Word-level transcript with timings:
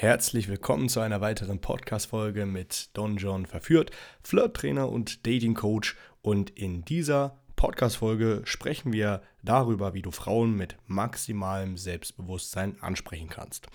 Herzlich 0.00 0.48
willkommen 0.48 0.88
zu 0.88 1.00
einer 1.00 1.20
weiteren 1.20 1.60
Podcast-Folge 1.60 2.46
mit 2.46 2.88
Don 2.94 3.18
John 3.18 3.44
Verführt, 3.44 3.90
Flirt-Trainer 4.22 4.88
und 4.88 5.26
Dating-Coach. 5.26 5.94
Und 6.22 6.48
in 6.48 6.86
dieser 6.86 7.38
Podcast-Folge 7.54 8.40
sprechen 8.44 8.94
wir 8.94 9.20
darüber, 9.42 9.92
wie 9.92 10.00
du 10.00 10.10
Frauen 10.10 10.56
mit 10.56 10.78
maximalem 10.86 11.76
Selbstbewusstsein 11.76 12.80
ansprechen 12.80 13.28
kannst. 13.28 13.66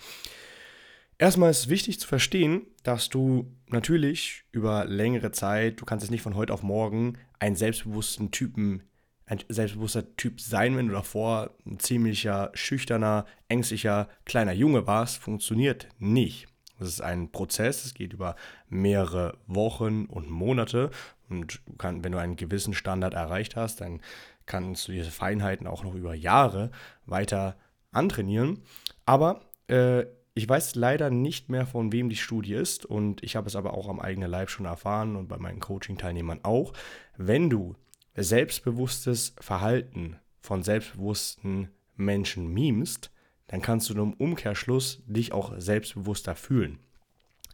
Erstmal 1.16 1.52
ist 1.52 1.68
wichtig 1.68 2.00
zu 2.00 2.08
verstehen, 2.08 2.66
dass 2.82 3.08
du 3.08 3.54
natürlich 3.68 4.42
über 4.50 4.84
längere 4.84 5.30
Zeit, 5.30 5.80
du 5.80 5.84
kannst 5.84 6.02
es 6.02 6.10
nicht 6.10 6.22
von 6.22 6.34
heute 6.34 6.52
auf 6.52 6.64
morgen, 6.64 7.18
einen 7.38 7.54
selbstbewussten 7.54 8.32
Typen 8.32 8.82
ein 9.26 9.40
selbstbewusster 9.48 10.16
Typ 10.16 10.40
sein, 10.40 10.76
wenn 10.76 10.86
du 10.86 10.94
davor 10.94 11.50
ein 11.66 11.78
ziemlicher 11.80 12.50
schüchterner, 12.54 13.26
ängstlicher, 13.48 14.08
kleiner 14.24 14.52
Junge 14.52 14.86
warst, 14.86 15.18
funktioniert 15.18 15.88
nicht. 15.98 16.46
Das 16.78 16.88
ist 16.88 17.00
ein 17.00 17.32
Prozess, 17.32 17.84
es 17.84 17.94
geht 17.94 18.12
über 18.12 18.36
mehrere 18.68 19.38
Wochen 19.46 20.04
und 20.04 20.30
Monate. 20.30 20.90
Und 21.28 21.60
kann, 21.78 22.04
wenn 22.04 22.12
du 22.12 22.18
einen 22.18 22.36
gewissen 22.36 22.74
Standard 22.74 23.14
erreicht 23.14 23.56
hast, 23.56 23.80
dann 23.80 24.00
kannst 24.44 24.86
du 24.86 24.92
diese 24.92 25.10
Feinheiten 25.10 25.66
auch 25.66 25.82
noch 25.82 25.94
über 25.94 26.14
Jahre 26.14 26.70
weiter 27.06 27.56
antrainieren. 27.90 28.62
Aber 29.06 29.40
äh, 29.68 30.04
ich 30.34 30.48
weiß 30.48 30.74
leider 30.74 31.10
nicht 31.10 31.48
mehr, 31.48 31.66
von 31.66 31.92
wem 31.92 32.10
die 32.10 32.16
Studie 32.16 32.54
ist. 32.54 32.84
Und 32.84 33.24
ich 33.24 33.34
habe 33.34 33.48
es 33.48 33.56
aber 33.56 33.74
auch 33.74 33.88
am 33.88 33.98
eigenen 33.98 34.30
Leib 34.30 34.50
schon 34.50 34.66
erfahren 34.66 35.16
und 35.16 35.28
bei 35.28 35.38
meinen 35.38 35.60
Coaching-Teilnehmern 35.60 36.40
auch. 36.42 36.74
Wenn 37.16 37.48
du 37.48 37.74
selbstbewusstes 38.16 39.34
Verhalten 39.38 40.16
von 40.40 40.62
selbstbewussten 40.62 41.68
Menschen 41.96 42.52
memest, 42.52 43.10
dann 43.48 43.62
kannst 43.62 43.88
du 43.88 43.94
im 43.94 44.12
Umkehrschluss 44.14 45.02
dich 45.06 45.32
auch 45.32 45.52
selbstbewusster 45.56 46.34
fühlen. 46.34 46.78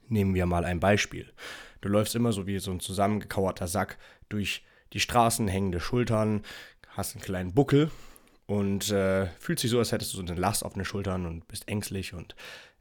Nehmen 0.08 0.34
wir 0.34 0.46
mal 0.46 0.64
ein 0.64 0.80
Beispiel. 0.80 1.32
Du 1.80 1.88
läufst 1.88 2.14
immer 2.14 2.32
so 2.32 2.46
wie 2.46 2.58
so 2.58 2.70
ein 2.70 2.80
zusammengekauerter 2.80 3.66
Sack 3.66 3.98
durch 4.28 4.64
die 4.92 5.00
Straßen, 5.00 5.48
hängende 5.48 5.80
Schultern, 5.80 6.42
hast 6.88 7.14
einen 7.14 7.24
kleinen 7.24 7.54
Buckel 7.54 7.90
und 8.46 8.90
äh, 8.90 9.26
fühlst 9.38 9.64
dich 9.64 9.70
so, 9.70 9.78
als 9.78 9.92
hättest 9.92 10.12
du 10.12 10.18
so 10.18 10.22
eine 10.22 10.38
Last 10.38 10.64
auf 10.64 10.74
den 10.74 10.84
Schultern 10.84 11.26
und 11.26 11.48
bist 11.48 11.68
ängstlich 11.68 12.12
und 12.14 12.34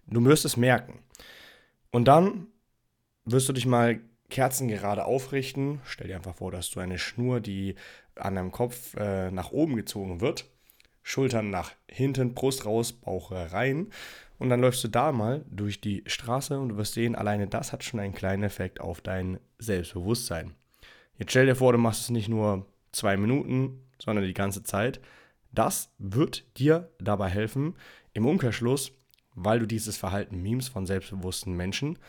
du 0.07 0.23
wirst 0.25 0.45
es 0.45 0.57
merken. 0.57 0.99
Und 1.91 2.05
dann 2.05 2.47
wirst 3.25 3.47
du 3.47 3.53
dich 3.53 3.65
mal 3.65 4.01
Kerzen 4.31 4.67
gerade 4.67 5.05
aufrichten. 5.05 5.79
Stell 5.85 6.07
dir 6.07 6.15
einfach 6.15 6.35
vor, 6.35 6.51
dass 6.51 6.71
du 6.71 6.79
eine 6.79 6.97
Schnur, 6.97 7.39
die 7.39 7.75
an 8.15 8.35
deinem 8.35 8.51
Kopf 8.51 8.95
äh, 8.95 9.29
nach 9.29 9.51
oben 9.51 9.75
gezogen 9.75 10.21
wird, 10.21 10.45
Schultern 11.03 11.51
nach 11.51 11.71
hinten, 11.87 12.33
Brust 12.33 12.65
raus, 12.65 12.93
Bauch 12.93 13.31
rein. 13.31 13.91
Und 14.39 14.49
dann 14.49 14.61
läufst 14.61 14.83
du 14.83 14.87
da 14.87 15.11
mal 15.11 15.45
durch 15.51 15.81
die 15.81 16.03
Straße 16.07 16.59
und 16.59 16.69
du 16.69 16.77
wirst 16.77 16.95
sehen, 16.95 17.15
alleine 17.15 17.47
das 17.47 17.71
hat 17.71 17.83
schon 17.83 17.99
einen 17.99 18.15
kleinen 18.15 18.41
Effekt 18.41 18.81
auf 18.81 18.99
dein 19.01 19.39
Selbstbewusstsein. 19.59 20.55
Jetzt 21.19 21.29
stell 21.29 21.45
dir 21.45 21.55
vor, 21.55 21.73
du 21.73 21.77
machst 21.77 22.01
es 22.01 22.09
nicht 22.09 22.27
nur 22.27 22.65
zwei 22.91 23.17
Minuten, 23.17 23.85
sondern 24.01 24.25
die 24.25 24.33
ganze 24.33 24.63
Zeit. 24.63 24.99
Das 25.51 25.93
wird 25.99 26.45
dir 26.57 26.89
dabei 26.99 27.29
helfen, 27.29 27.75
im 28.13 28.25
Umkehrschluss, 28.25 28.93
weil 29.35 29.59
du 29.59 29.67
dieses 29.67 29.97
Verhalten 29.97 30.41
memes 30.41 30.67
von 30.67 30.85
selbstbewussten 30.85 31.55
Menschen, 31.55 31.99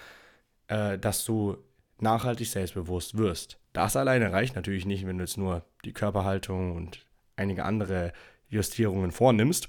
äh, 0.68 0.98
dass 0.98 1.24
du 1.24 1.58
nachhaltig 2.03 2.48
selbstbewusst 2.48 3.17
wirst. 3.17 3.58
Das 3.72 3.97
alleine 3.97 4.33
reicht 4.33 4.55
natürlich 4.56 4.86
nicht, 4.86 5.06
wenn 5.06 5.19
du 5.19 5.25
jetzt 5.25 5.39
nur 5.39 5.64
die 5.84 5.92
Körperhaltung 5.92 6.77
und 6.77 7.06
einige 7.36 7.64
andere 7.64 8.12
Justierungen 8.48 9.12
vornimmst. 9.12 9.69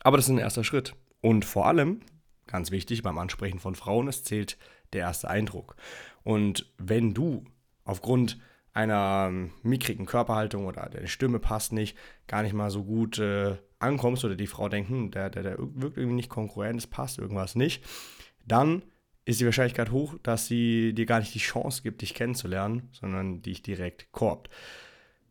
Aber 0.00 0.16
das 0.16 0.26
ist 0.26 0.32
ein 0.32 0.38
erster 0.38 0.64
Schritt. 0.64 0.94
Und 1.20 1.44
vor 1.44 1.66
allem, 1.66 2.00
ganz 2.46 2.70
wichtig 2.70 3.02
beim 3.02 3.18
Ansprechen 3.18 3.58
von 3.58 3.74
Frauen, 3.74 4.08
es 4.08 4.24
zählt 4.24 4.58
der 4.92 5.02
erste 5.02 5.30
Eindruck. 5.30 5.76
Und 6.22 6.70
wenn 6.76 7.14
du 7.14 7.44
aufgrund 7.84 8.38
einer 8.74 9.30
mickrigen 9.62 10.04
Körperhaltung 10.04 10.66
oder 10.66 10.88
deine 10.90 11.08
Stimme 11.08 11.38
passt 11.38 11.72
nicht, 11.72 11.96
gar 12.26 12.42
nicht 12.42 12.52
mal 12.52 12.70
so 12.70 12.84
gut 12.84 13.18
äh, 13.18 13.56
ankommst 13.78 14.24
oder 14.24 14.34
die 14.34 14.48
Frau 14.48 14.68
denken, 14.68 14.94
hm, 14.94 15.10
der, 15.12 15.30
der, 15.30 15.42
der 15.44 15.56
wirkt 15.58 15.96
irgendwie 15.96 16.16
nicht 16.16 16.28
konkurrent, 16.28 16.80
es 16.80 16.86
passt 16.86 17.18
irgendwas 17.18 17.54
nicht, 17.54 17.84
dann 18.44 18.82
ist 19.24 19.40
die 19.40 19.44
Wahrscheinlichkeit 19.44 19.90
hoch, 19.90 20.16
dass 20.22 20.46
sie 20.46 20.92
dir 20.92 21.06
gar 21.06 21.20
nicht 21.20 21.34
die 21.34 21.38
Chance 21.38 21.82
gibt, 21.82 22.02
dich 22.02 22.14
kennenzulernen, 22.14 22.88
sondern 22.92 23.42
dich 23.42 23.62
direkt 23.62 24.12
korbt. 24.12 24.50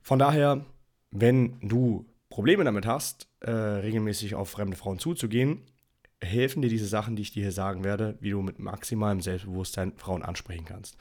Von 0.02 0.20
daher, 0.20 0.66
wenn 1.12 1.60
du 1.62 2.06
Probleme 2.30 2.64
damit 2.64 2.86
hast, 2.88 3.28
äh, 3.42 3.52
regelmäßig 3.52 4.36
auf 4.36 4.50
fremde 4.50 4.76
Frauen 4.76 4.98
zuzugehen, 4.98 5.62
helfen 6.22 6.62
dir 6.62 6.70
diese 6.70 6.88
Sachen, 6.88 7.16
die 7.16 7.22
ich 7.22 7.32
dir 7.32 7.44
hier 7.44 7.52
sagen 7.52 7.84
werde, 7.84 8.18
wie 8.20 8.32
du 8.32 8.42
mit 8.42 8.58
maximalem 8.58 9.22
Selbstbewusstsein 9.22 9.94
Frauen 9.98 10.24
ansprechen 10.24 10.66
kannst. 10.66 10.98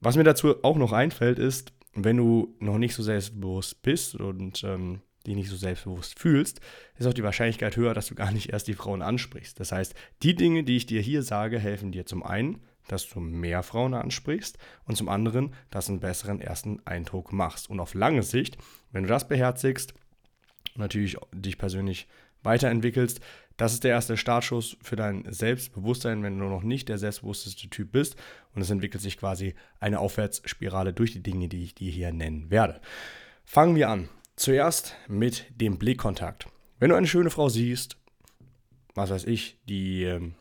Was 0.00 0.16
mir 0.16 0.24
dazu 0.24 0.62
auch 0.64 0.76
noch 0.76 0.92
einfällt, 0.92 1.38
ist, 1.38 1.72
wenn 1.94 2.16
du 2.16 2.54
noch 2.60 2.78
nicht 2.78 2.94
so 2.94 3.02
selbstbewusst 3.02 3.82
bist 3.82 4.14
und 4.14 4.62
ähm, 4.64 5.00
die 5.26 5.34
nicht 5.34 5.48
so 5.48 5.56
selbstbewusst 5.56 6.18
fühlst, 6.18 6.60
ist 6.98 7.06
auch 7.06 7.14
die 7.14 7.22
Wahrscheinlichkeit 7.22 7.76
höher, 7.76 7.94
dass 7.94 8.06
du 8.06 8.14
gar 8.14 8.30
nicht 8.30 8.52
erst 8.52 8.68
die 8.68 8.74
Frauen 8.74 9.02
ansprichst. 9.02 9.58
Das 9.60 9.72
heißt, 9.72 9.94
die 10.22 10.34
Dinge, 10.34 10.64
die 10.64 10.76
ich 10.76 10.86
dir 10.86 11.00
hier 11.00 11.22
sage, 11.22 11.58
helfen 11.58 11.92
dir 11.92 12.06
zum 12.06 12.22
einen, 12.22 12.62
dass 12.88 13.08
du 13.08 13.20
mehr 13.20 13.62
Frauen 13.62 13.94
ansprichst 13.94 14.58
und 14.84 14.96
zum 14.96 15.08
anderen, 15.08 15.54
dass 15.70 15.86
du 15.86 15.92
einen 15.92 16.00
besseren 16.00 16.40
ersten 16.40 16.80
Eindruck 16.84 17.32
machst. 17.32 17.70
Und 17.70 17.80
auf 17.80 17.94
lange 17.94 18.22
Sicht, 18.22 18.58
wenn 18.90 19.04
du 19.04 19.08
das 19.08 19.28
beherzigst, 19.28 19.94
natürlich 20.74 21.16
dich 21.32 21.58
persönlich 21.58 22.08
weiterentwickelst, 22.42 23.20
das 23.56 23.74
ist 23.74 23.84
der 23.84 23.92
erste 23.92 24.16
Startschuss 24.16 24.76
für 24.82 24.96
dein 24.96 25.30
Selbstbewusstsein, 25.30 26.22
wenn 26.22 26.38
du 26.38 26.46
noch 26.46 26.62
nicht 26.62 26.88
der 26.88 26.98
selbstbewussteste 26.98 27.68
Typ 27.68 27.92
bist. 27.92 28.16
Und 28.54 28.62
es 28.62 28.70
entwickelt 28.70 29.02
sich 29.02 29.18
quasi 29.18 29.54
eine 29.78 30.00
Aufwärtsspirale 30.00 30.92
durch 30.92 31.12
die 31.12 31.22
Dinge, 31.22 31.48
die 31.48 31.62
ich 31.62 31.74
dir 31.74 31.90
hier 31.90 32.12
nennen 32.12 32.50
werde. 32.50 32.80
Fangen 33.44 33.76
wir 33.76 33.88
an. 33.88 34.08
Zuerst 34.42 34.96
mit 35.06 35.46
dem 35.60 35.78
Blickkontakt. 35.78 36.48
Wenn 36.80 36.90
du 36.90 36.96
eine 36.96 37.06
schöne 37.06 37.30
Frau 37.30 37.48
siehst, 37.48 37.96
was 38.92 39.10
weiß 39.10 39.24
ich, 39.26 39.56
die 39.68 40.02
äh, 40.02 40.32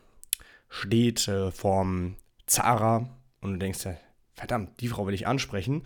steht 0.69 1.27
äh, 1.27 1.51
vorm 1.51 2.15
Zara 2.47 3.07
und 3.41 3.53
du 3.53 3.57
denkst, 3.59 3.87
verdammt, 4.33 4.81
die 4.81 4.87
Frau 4.87 5.05
will 5.05 5.13
ich 5.13 5.27
ansprechen, 5.27 5.83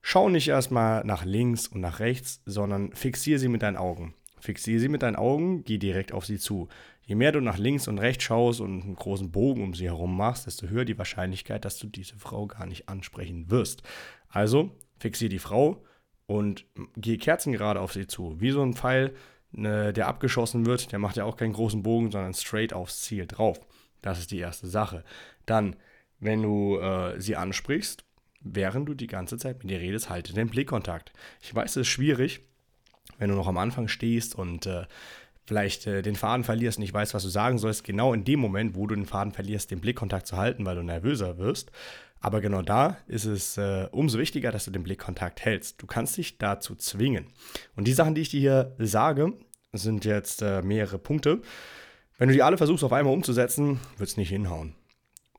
schau 0.00 0.30
nicht 0.30 0.48
erstmal 0.48 1.04
nach 1.04 1.26
links 1.26 1.66
und 1.66 1.82
nach 1.82 2.00
rechts, 2.00 2.40
sondern 2.46 2.94
fixiere 2.94 3.38
sie 3.38 3.48
mit 3.48 3.60
deinen 3.60 3.76
Augen. 3.76 4.14
Fixiere 4.40 4.80
sie 4.80 4.88
mit 4.88 5.02
deinen 5.02 5.16
Augen, 5.16 5.62
geh 5.62 5.76
direkt 5.76 6.12
auf 6.12 6.24
sie 6.24 6.38
zu. 6.38 6.68
Je 7.02 7.16
mehr 7.16 7.32
du 7.32 7.42
nach 7.42 7.58
links 7.58 7.86
und 7.86 7.98
rechts 7.98 8.24
schaust 8.24 8.62
und 8.62 8.82
einen 8.82 8.96
großen 8.96 9.30
Bogen 9.30 9.62
um 9.62 9.74
sie 9.74 9.84
herum 9.84 10.16
machst, 10.16 10.46
desto 10.46 10.68
höher 10.68 10.86
die 10.86 10.96
Wahrscheinlichkeit, 10.96 11.66
dass 11.66 11.76
du 11.76 11.86
diese 11.86 12.16
Frau 12.16 12.46
gar 12.46 12.64
nicht 12.64 12.88
ansprechen 12.88 13.50
wirst. 13.50 13.82
Also 14.30 14.70
fixiere 14.98 15.28
die 15.28 15.38
Frau 15.38 15.84
und 16.32 16.64
gehe 16.96 17.18
kerzengerade 17.18 17.80
auf 17.80 17.92
sie 17.92 18.06
zu. 18.06 18.40
Wie 18.40 18.52
so 18.52 18.62
ein 18.62 18.72
Pfeil, 18.72 19.14
ne, 19.50 19.92
der 19.92 20.08
abgeschossen 20.08 20.64
wird, 20.64 20.90
der 20.90 20.98
macht 20.98 21.16
ja 21.16 21.24
auch 21.24 21.36
keinen 21.36 21.52
großen 21.52 21.82
Bogen, 21.82 22.10
sondern 22.10 22.32
straight 22.32 22.72
aufs 22.72 23.02
Ziel 23.02 23.26
drauf. 23.26 23.60
Das 24.00 24.18
ist 24.18 24.30
die 24.30 24.38
erste 24.38 24.66
Sache. 24.66 25.04
Dann, 25.44 25.76
wenn 26.20 26.42
du 26.42 26.78
äh, 26.78 27.20
sie 27.20 27.36
ansprichst, 27.36 28.04
während 28.40 28.88
du 28.88 28.94
die 28.94 29.06
ganze 29.08 29.36
Zeit 29.36 29.62
mit 29.62 29.70
ihr 29.70 29.80
redest, 29.80 30.08
halte 30.08 30.32
den 30.32 30.48
Blickkontakt. 30.48 31.12
Ich 31.42 31.54
weiß, 31.54 31.72
es 31.72 31.82
ist 31.82 31.88
schwierig, 31.88 32.40
wenn 33.18 33.28
du 33.28 33.36
noch 33.36 33.46
am 33.46 33.58
Anfang 33.58 33.88
stehst 33.88 34.34
und 34.34 34.64
äh, 34.64 34.86
vielleicht 35.44 35.86
äh, 35.86 36.02
den 36.02 36.16
Faden 36.16 36.44
verlierst, 36.44 36.78
nicht 36.78 36.94
weißt, 36.94 37.14
was 37.14 37.22
du 37.22 37.28
sagen 37.28 37.58
sollst, 37.58 37.84
genau 37.84 38.12
in 38.14 38.24
dem 38.24 38.40
Moment, 38.40 38.74
wo 38.74 38.86
du 38.86 38.94
den 38.94 39.06
Faden 39.06 39.32
verlierst, 39.32 39.70
den 39.70 39.80
Blickkontakt 39.80 40.26
zu 40.26 40.36
halten, 40.36 40.64
weil 40.64 40.76
du 40.76 40.82
nervöser 40.82 41.38
wirst. 41.38 41.70
Aber 42.20 42.40
genau 42.40 42.62
da 42.62 42.98
ist 43.08 43.24
es 43.24 43.58
äh, 43.58 43.88
umso 43.90 44.18
wichtiger, 44.18 44.52
dass 44.52 44.64
du 44.64 44.70
den 44.70 44.84
Blickkontakt 44.84 45.44
hältst. 45.44 45.82
Du 45.82 45.86
kannst 45.86 46.16
dich 46.16 46.38
dazu 46.38 46.76
zwingen. 46.76 47.26
Und 47.74 47.88
die 47.88 47.92
Sachen, 47.92 48.14
die 48.14 48.20
ich 48.20 48.30
dir 48.30 48.40
hier 48.40 48.86
sage, 48.86 49.32
sind 49.72 50.04
jetzt 50.04 50.40
äh, 50.40 50.62
mehrere 50.62 50.98
Punkte. 50.98 51.42
Wenn 52.18 52.28
du 52.28 52.34
die 52.34 52.42
alle 52.42 52.58
versuchst 52.58 52.84
auf 52.84 52.92
einmal 52.92 53.12
umzusetzen, 53.12 53.80
wird 53.96 54.08
es 54.08 54.16
nicht 54.16 54.28
hinhauen. 54.28 54.76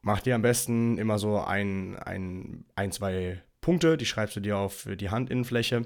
Mach 0.01 0.19
dir 0.19 0.35
am 0.35 0.41
besten 0.41 0.97
immer 0.97 1.17
so 1.17 1.39
ein, 1.39 1.95
ein, 1.95 2.65
ein, 2.75 2.91
zwei 2.91 3.41
Punkte, 3.61 3.95
die 3.95 4.06
schreibst 4.06 4.35
du 4.35 4.41
dir 4.41 4.57
auf 4.57 4.85
die 4.99 5.09
Handinnenfläche. 5.09 5.85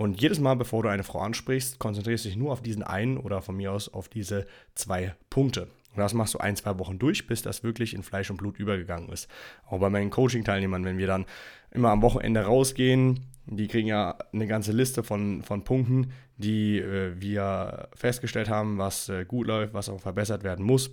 Und 0.00 0.18
jedes 0.22 0.40
Mal, 0.40 0.54
bevor 0.54 0.82
du 0.82 0.88
eine 0.88 1.02
Frau 1.04 1.18
ansprichst, 1.18 1.78
konzentrierst 1.78 2.24
du 2.24 2.30
dich 2.30 2.38
nur 2.38 2.52
auf 2.52 2.62
diesen 2.62 2.82
einen 2.82 3.18
oder 3.18 3.42
von 3.42 3.54
mir 3.54 3.70
aus 3.70 3.92
auf 3.92 4.08
diese 4.08 4.46
zwei 4.74 5.14
Punkte. 5.28 5.64
Und 5.64 5.98
das 5.98 6.14
machst 6.14 6.32
du 6.32 6.38
ein, 6.38 6.56
zwei 6.56 6.78
Wochen 6.78 6.98
durch, 6.98 7.26
bis 7.26 7.42
das 7.42 7.62
wirklich 7.62 7.92
in 7.92 8.02
Fleisch 8.02 8.30
und 8.30 8.38
Blut 8.38 8.58
übergegangen 8.58 9.10
ist. 9.10 9.28
Auch 9.66 9.78
bei 9.78 9.90
meinen 9.90 10.08
Coaching-Teilnehmern, 10.08 10.86
wenn 10.86 10.96
wir 10.96 11.06
dann 11.06 11.26
immer 11.70 11.90
am 11.90 12.00
Wochenende 12.00 12.40
rausgehen, 12.40 13.26
die 13.44 13.68
kriegen 13.68 13.88
ja 13.88 14.16
eine 14.32 14.46
ganze 14.46 14.72
Liste 14.72 15.02
von, 15.02 15.42
von 15.42 15.64
Punkten, 15.64 16.12
die 16.38 16.78
äh, 16.78 17.20
wir 17.20 17.90
festgestellt 17.94 18.48
haben, 18.48 18.78
was 18.78 19.10
äh, 19.10 19.26
gut 19.26 19.48
läuft, 19.48 19.74
was 19.74 19.90
auch 19.90 20.00
verbessert 20.00 20.44
werden 20.44 20.64
muss 20.64 20.92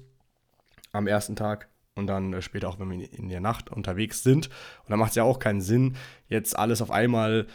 am 0.92 1.08
ersten 1.08 1.38
Tag 1.38 1.70
und 1.98 2.08
dann 2.08 2.34
äh, 2.34 2.42
später 2.42 2.70
auch, 2.70 2.80
wenn 2.80 2.90
wir 2.90 3.14
in 3.14 3.30
der 3.30 3.42
Nacht 3.42 3.70
unterwegs 3.70 4.24
sind. 4.24 4.48
Und 4.48 4.90
da 4.90 4.98
macht 4.98 5.10
es 5.10 5.16
ja 5.16 5.24
auch 5.24 5.40
keinen 5.40 5.62
Sinn, 5.62 5.96
jetzt 6.28 6.58
alles 6.58 6.82
auf 6.82 6.92
einmal 6.92 7.42
äh, 7.42 7.52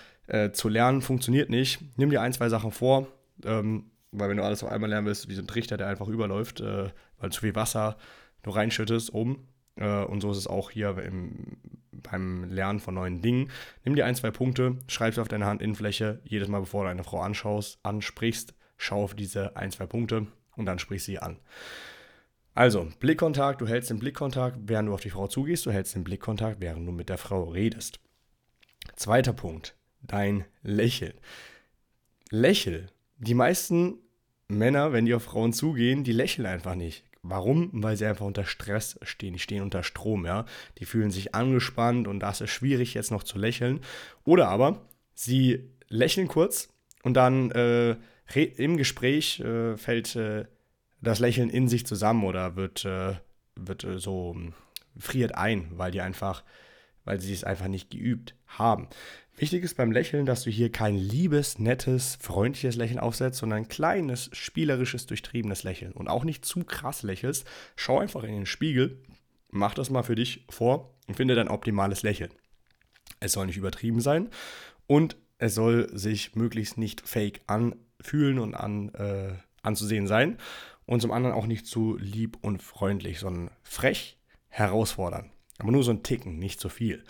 zu 0.53 0.69
lernen. 0.69 1.03
Funktioniert 1.03 1.51
nicht. 1.51 1.81
Nimm 1.97 2.11
dir 2.11 2.23
ein, 2.23 2.33
zwei 2.33 2.49
Sachen 2.49 2.73
vor. 2.73 3.07
Ähm, 3.45 3.91
weil 4.13 4.29
wenn 4.29 4.37
du 4.37 4.45
alles 4.45 4.63
auf 4.63 4.71
einmal 4.71 4.91
lernen 4.91 5.07
willst, 5.07 5.29
wie 5.29 5.35
so 5.35 5.43
ein 5.43 5.47
Trichter, 5.47 5.77
der 5.77 5.89
einfach 5.89 6.09
überläuft, 6.09 6.61
äh, 6.61 6.91
weil 7.19 7.33
zu 7.33 7.41
viel 7.41 7.55
Wasser 7.55 7.97
du 8.43 8.51
reinschüttest, 8.51 9.11
um. 9.11 9.49
Äh, 9.77 10.05
und 10.05 10.21
so 10.21 10.31
ist 10.31 10.37
es 10.37 10.47
auch 10.47 10.71
hier 10.71 10.97
im, 10.99 11.57
beim 11.91 12.45
Lernen 12.45 12.79
von 12.79 12.95
neuen 12.95 13.23
Dingen. 13.23 13.51
Nimm 13.85 13.97
dir 13.97 14.07
ein, 14.07 14.15
zwei 14.15 14.31
Punkte, 14.31 14.77
schreib 14.87 15.15
sie 15.15 15.21
auf 15.21 15.29
deine 15.29 15.47
Handinnenfläche. 15.47 16.21
Jedes 16.25 16.49
Mal, 16.49 16.61
bevor 16.61 16.85
du 16.85 16.91
eine 16.91 17.05
Frau 17.05 17.21
anschaust, 17.21 17.79
ansprichst, 17.83 18.55
schau 18.77 19.05
auf 19.05 19.15
diese 19.15 19.57
ein, 19.57 19.71
zwei 19.71 19.87
Punkte 19.87 20.27
und 20.57 20.67
dann 20.67 20.79
sprich 20.79 21.03
sie 21.03 21.19
an. 21.19 21.39
Also, 22.55 22.89
Blickkontakt, 23.01 23.63
du 23.63 23.67
hältst 23.67 23.89
den 23.89 23.99
Blickkontakt, 23.99 24.59
während 24.67 24.91
du 24.91 24.93
auf 24.93 25.01
die 25.01 25.09
Frau 25.09 25.27
zugehst, 25.27 25.65
du 25.65 25.71
hältst 25.71 25.95
den 25.95 26.05
Blickkontakt, 26.05 26.61
während 26.61 26.87
du 26.87 26.93
mit 26.93 27.09
der 27.09 27.17
Frau 27.17 27.45
redest. 27.45 27.99
Zweiter 28.95 29.33
Punkt, 29.33 29.75
dein 30.03 30.45
Lächeln. 30.63 31.15
Lächel. 32.31 32.89
Die 33.19 33.35
meisten 33.35 33.99
Männer, 34.49 34.93
wenn 34.93 35.07
die 35.07 35.15
auf 35.15 35.25
Frauen 35.25 35.53
zugehen, 35.53 36.05
die 36.05 36.13
lächeln 36.13 36.47
einfach 36.47 36.75
nicht. 36.75 37.05
Warum? 37.23 37.71
Weil 37.73 37.97
sie 37.97 38.07
einfach 38.07 38.27
unter 38.27 38.45
Stress 38.45 38.99
stehen. 39.03 39.35
Die 39.35 39.39
stehen 39.39 39.63
unter 39.63 39.83
Strom, 39.83 40.27
ja. 40.27 40.45
Die 40.79 40.85
fühlen 40.85 41.11
sich 41.11 41.35
angespannt 41.35 42.09
und 42.09 42.21
das 42.21 42.41
ist 42.41 42.51
schwierig, 42.51 42.95
jetzt 42.95 43.13
noch 43.13 43.23
zu 43.23 43.39
lächeln. 43.39 43.81
Oder 44.25 44.49
aber 44.49 44.87
sie 45.15 45.71
lächeln 45.89 46.27
kurz 46.27 46.69
und 47.03 47.15
dann 47.15 47.51
äh, 47.53 47.97
im 48.35 48.77
Gespräch 48.77 49.41
äh, 49.41 49.77
fällt 49.77 50.17
äh, 50.17 50.47
das 51.01 51.19
Lächeln 51.19 51.51
in 51.51 51.69
sich 51.69 51.87
zusammen 51.87 52.25
oder 52.25 52.57
wird, 52.57 52.85
äh, 52.85 53.15
wird 53.57 53.85
äh, 53.85 53.99
so 53.99 54.37
friert 54.99 55.35
ein, 55.35 55.71
weil 55.73 55.91
die 55.91 56.01
einfach, 56.01 56.45
weil 57.05 57.21
sie 57.21 57.33
es 57.33 57.45
einfach 57.45 57.69
nicht 57.69 57.91
geübt 57.91 58.35
haben. 58.47 58.89
Wichtig 59.37 59.65
ist 59.65 59.77
beim 59.77 59.93
Lächeln, 59.93 60.27
dass 60.27 60.43
du 60.43 60.51
hier 60.51 60.71
kein 60.71 60.97
liebes, 60.97 61.59
nettes, 61.59 62.17
freundliches 62.21 62.77
Lächeln 62.77 62.99
aufsetzt, 62.99 63.39
sondern 63.39 63.61
ein 63.61 63.69
kleines, 63.69 64.29
spielerisches, 64.33 65.07
durchtriebenes 65.07 65.63
Lächeln. 65.63 65.93
Und 65.93 66.09
auch 66.09 66.25
nicht 66.25 66.45
zu 66.45 66.65
krass 66.65 67.03
lächelst. 67.03 67.47
Schau 67.75 67.99
einfach 67.99 68.25
in 68.25 68.33
den 68.33 68.47
Spiegel, 68.47 69.03
mach 69.49 69.75
das 69.75 69.91
mal 69.91 70.03
für 70.03 70.15
dich 70.15 70.45
vor 70.51 70.95
und 71.09 71.17
finde 71.17 71.35
dein 71.35 71.49
optimales 71.49 72.03
Lächeln. 72.03 72.31
Es 73.21 73.33
soll 73.33 73.47
nicht 73.47 73.57
übertrieben 73.57 74.01
sein 74.01 74.29
und 74.87 75.17
es 75.39 75.55
soll 75.55 75.89
sich 75.97 76.37
möglichst 76.37 76.77
nicht 76.77 77.01
fake 77.09 77.41
anfühlen 77.47 78.39
und 78.39 78.55
an, 78.55 78.91
äh, 78.95 79.33
anzusehen 79.63 80.07
sein 80.07 80.39
und 80.87 81.01
zum 81.01 81.11
anderen 81.11 81.35
auch 81.35 81.47
nicht 81.47 81.67
zu 81.67 81.97
lieb 81.97 82.39
und 82.43 82.63
freundlich, 82.63 83.19
sondern 83.19 83.51
frech, 83.63 84.19
herausfordern. 84.49 85.31
Aber 85.63 85.71
nur 85.71 85.85
so 85.85 85.93
ein 85.93 86.03
Ticken, 86.03 86.39
nicht 86.39 86.61
zu 86.61 86.69
viel. 86.69 87.05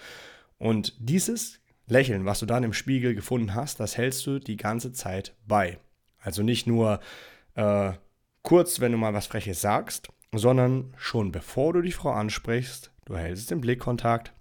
Und 0.58 0.94
dieses 0.98 1.60
Lächeln, 1.86 2.26
was 2.26 2.40
du 2.40 2.46
dann 2.46 2.64
im 2.64 2.74
Spiegel 2.74 3.14
gefunden 3.14 3.54
hast, 3.54 3.80
das 3.80 3.96
hältst 3.96 4.26
du 4.26 4.38
die 4.38 4.56
ganze 4.56 4.92
Zeit 4.92 5.34
bei. 5.46 5.78
Also 6.18 6.42
nicht 6.42 6.66
nur 6.66 7.00
äh, 7.54 7.92
kurz, 8.42 8.80
wenn 8.80 8.92
du 8.92 8.98
mal 8.98 9.14
was 9.14 9.26
Freches 9.26 9.60
sagst, 9.62 10.08
sondern 10.32 10.92
schon 10.98 11.32
bevor 11.32 11.72
du 11.72 11.80
die 11.80 11.92
Frau 11.92 12.12
ansprichst, 12.12 12.92
du 13.06 13.16
hältst 13.16 13.50
den 13.50 13.62
Blickkontakt, 13.62 14.34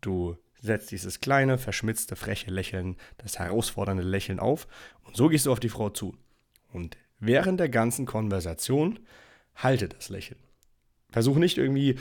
du 0.00 0.36
setzt 0.60 0.90
dieses 0.90 1.20
kleine, 1.20 1.56
verschmitzte, 1.56 2.16
freche 2.16 2.50
Lächeln, 2.50 2.96
das 3.18 3.38
herausfordernde 3.38 4.02
Lächeln 4.02 4.40
auf 4.40 4.66
und 5.04 5.16
so 5.16 5.28
gehst 5.28 5.46
du 5.46 5.52
auf 5.52 5.60
die 5.60 5.68
Frau 5.68 5.90
zu. 5.90 6.16
Und 6.72 6.96
während 7.20 7.60
der 7.60 7.68
ganzen 7.68 8.04
Konversation 8.04 8.98
halte 9.54 9.88
das 9.88 10.08
Lächeln. 10.08 10.40
Versuch 11.12 11.36
nicht 11.36 11.58
irgendwie 11.58 11.96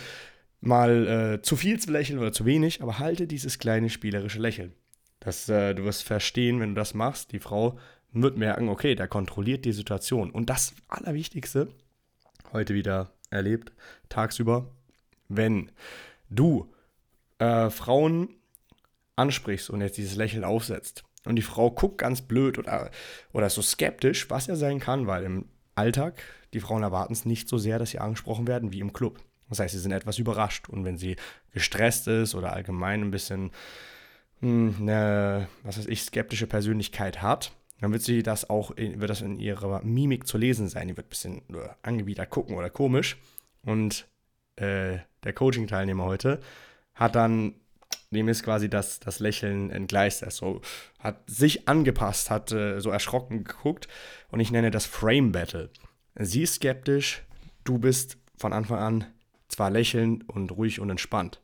mal 0.65 1.07
äh, 1.07 1.41
zu 1.41 1.55
viel 1.55 1.79
zu 1.79 1.91
lächeln 1.91 2.19
oder 2.19 2.31
zu 2.31 2.45
wenig, 2.45 2.81
aber 2.81 2.99
halte 2.99 3.27
dieses 3.27 3.59
kleine 3.59 3.89
spielerische 3.89 4.39
Lächeln. 4.39 4.73
Das, 5.19 5.47
äh, 5.49 5.73
du 5.73 5.83
wirst 5.83 6.03
verstehen, 6.03 6.59
wenn 6.59 6.69
du 6.69 6.75
das 6.75 6.93
machst, 6.93 7.31
die 7.31 7.39
Frau 7.39 7.77
wird 8.11 8.37
merken, 8.37 8.69
okay, 8.69 8.95
der 8.95 9.07
kontrolliert 9.07 9.65
die 9.65 9.71
Situation. 9.71 10.31
Und 10.31 10.49
das 10.49 10.73
Allerwichtigste, 10.87 11.69
heute 12.51 12.73
wieder 12.73 13.11
erlebt, 13.29 13.71
tagsüber, 14.09 14.69
wenn 15.27 15.71
du 16.29 16.71
äh, 17.39 17.69
Frauen 17.69 18.29
ansprichst 19.15 19.69
und 19.69 19.81
jetzt 19.81 19.97
dieses 19.97 20.15
Lächeln 20.15 20.43
aufsetzt 20.43 21.03
und 21.25 21.35
die 21.35 21.41
Frau 21.41 21.71
guckt 21.71 21.97
ganz 21.97 22.21
blöd 22.21 22.57
oder, 22.57 22.91
oder 23.31 23.49
so 23.49 23.61
skeptisch, 23.61 24.29
was 24.29 24.47
ja 24.47 24.55
sein 24.55 24.79
kann, 24.79 25.07
weil 25.07 25.23
im 25.23 25.45
Alltag 25.75 26.21
die 26.53 26.59
Frauen 26.59 26.83
erwarten 26.83 27.13
es 27.13 27.25
nicht 27.25 27.49
so 27.49 27.57
sehr, 27.57 27.79
dass 27.79 27.89
sie 27.89 27.99
angesprochen 27.99 28.47
werden 28.47 28.71
wie 28.71 28.79
im 28.79 28.93
Club. 28.93 29.19
Das 29.53 29.65
heißt, 29.65 29.73
sie 29.73 29.79
sind 29.79 29.91
etwas 29.91 30.17
überrascht. 30.17 30.67
Und 30.67 30.83
wenn 30.83 30.97
sie 30.97 31.15
gestresst 31.51 32.07
ist 32.07 32.33
oder 32.33 32.53
allgemein 32.53 33.01
ein 33.01 33.11
bisschen 33.11 33.51
hm, 34.39 34.75
eine, 34.79 35.47
was 35.63 35.77
weiß 35.77 35.85
ich, 35.87 36.01
skeptische 36.01 36.47
Persönlichkeit 36.47 37.21
hat, 37.21 37.51
dann 37.79 37.91
wird 37.91 38.01
sie 38.01 38.23
das 38.23 38.49
auch, 38.49 38.71
in, 38.71 38.99
wird 38.99 39.09
das 39.09 39.21
in 39.21 39.39
ihrer 39.39 39.83
Mimik 39.83 40.25
zu 40.25 40.37
lesen 40.37 40.69
sein. 40.69 40.87
Die 40.87 40.97
wird 40.97 41.07
ein 41.07 41.09
bisschen 41.09 41.41
angewidert 41.83 42.29
gucken 42.29 42.55
oder 42.55 42.69
komisch. 42.69 43.17
Und 43.63 44.07
äh, 44.55 44.97
der 45.23 45.33
Coaching-Teilnehmer 45.33 46.05
heute 46.05 46.39
hat 46.95 47.15
dann, 47.15 47.53
dem 48.09 48.27
ist 48.27 48.43
quasi 48.43 48.69
das, 48.69 48.99
das 48.99 49.19
Lächeln 49.19 49.69
entgleist. 49.69 50.23
Er 50.23 50.31
so, 50.31 50.61
hat 50.97 51.29
sich 51.29 51.67
angepasst, 51.67 52.31
hat 52.31 52.51
äh, 52.51 52.79
so 52.79 52.89
erschrocken 52.89 53.43
geguckt. 53.43 53.87
Und 54.31 54.39
ich 54.39 54.51
nenne 54.51 54.71
das 54.71 54.87
Frame 54.87 55.31
Battle. 55.31 55.69
Sie 56.15 56.41
ist 56.41 56.55
skeptisch, 56.55 57.23
du 57.63 57.77
bist 57.77 58.17
von 58.35 58.53
Anfang 58.53 58.79
an 58.79 59.12
zwar 59.53 59.69
lächelnd 59.69 60.27
und 60.29 60.51
ruhig 60.51 60.79
und 60.79 60.89
entspannt. 60.89 61.41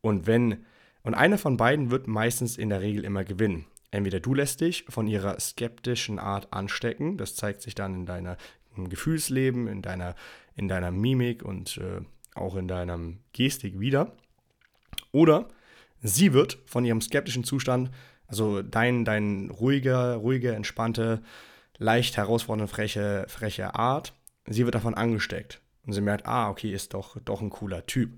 Und 0.00 0.26
wenn, 0.26 0.64
und 1.02 1.14
einer 1.14 1.38
von 1.38 1.56
beiden 1.56 1.90
wird 1.90 2.06
meistens 2.06 2.56
in 2.56 2.70
der 2.70 2.80
Regel 2.80 3.04
immer 3.04 3.24
gewinnen. 3.24 3.66
Entweder 3.90 4.20
du 4.20 4.34
lässt 4.34 4.60
dich 4.60 4.84
von 4.88 5.06
ihrer 5.06 5.38
skeptischen 5.40 6.18
Art 6.18 6.52
anstecken, 6.52 7.16
das 7.16 7.34
zeigt 7.34 7.62
sich 7.62 7.74
dann 7.74 7.94
in 7.94 8.06
deinem 8.06 8.36
Gefühlsleben, 8.88 9.66
in 9.66 9.82
deiner, 9.82 10.14
in 10.54 10.68
deiner 10.68 10.90
Mimik 10.90 11.42
und 11.42 11.78
äh, 11.78 12.00
auch 12.34 12.56
in 12.56 12.68
deinem 12.68 13.18
Gestik 13.32 13.80
wieder. 13.80 14.12
Oder 15.12 15.48
sie 16.02 16.32
wird 16.32 16.58
von 16.66 16.84
ihrem 16.84 17.00
skeptischen 17.00 17.44
Zustand, 17.44 17.90
also 18.26 18.62
dein, 18.62 19.04
dein 19.04 19.50
ruhiger, 19.50 20.14
ruhige, 20.14 20.54
entspannte, 20.54 21.20
leicht 21.78 22.16
herausfordernde, 22.16 22.68
freche, 22.68 23.24
freche 23.28 23.74
Art, 23.74 24.14
sie 24.46 24.64
wird 24.64 24.76
davon 24.76 24.94
angesteckt. 24.94 25.60
Und 25.86 25.92
sie 25.92 26.00
merkt, 26.00 26.26
ah, 26.26 26.50
okay, 26.50 26.72
ist 26.72 26.94
doch, 26.94 27.16
doch 27.24 27.40
ein 27.40 27.50
cooler 27.50 27.86
Typ. 27.86 28.10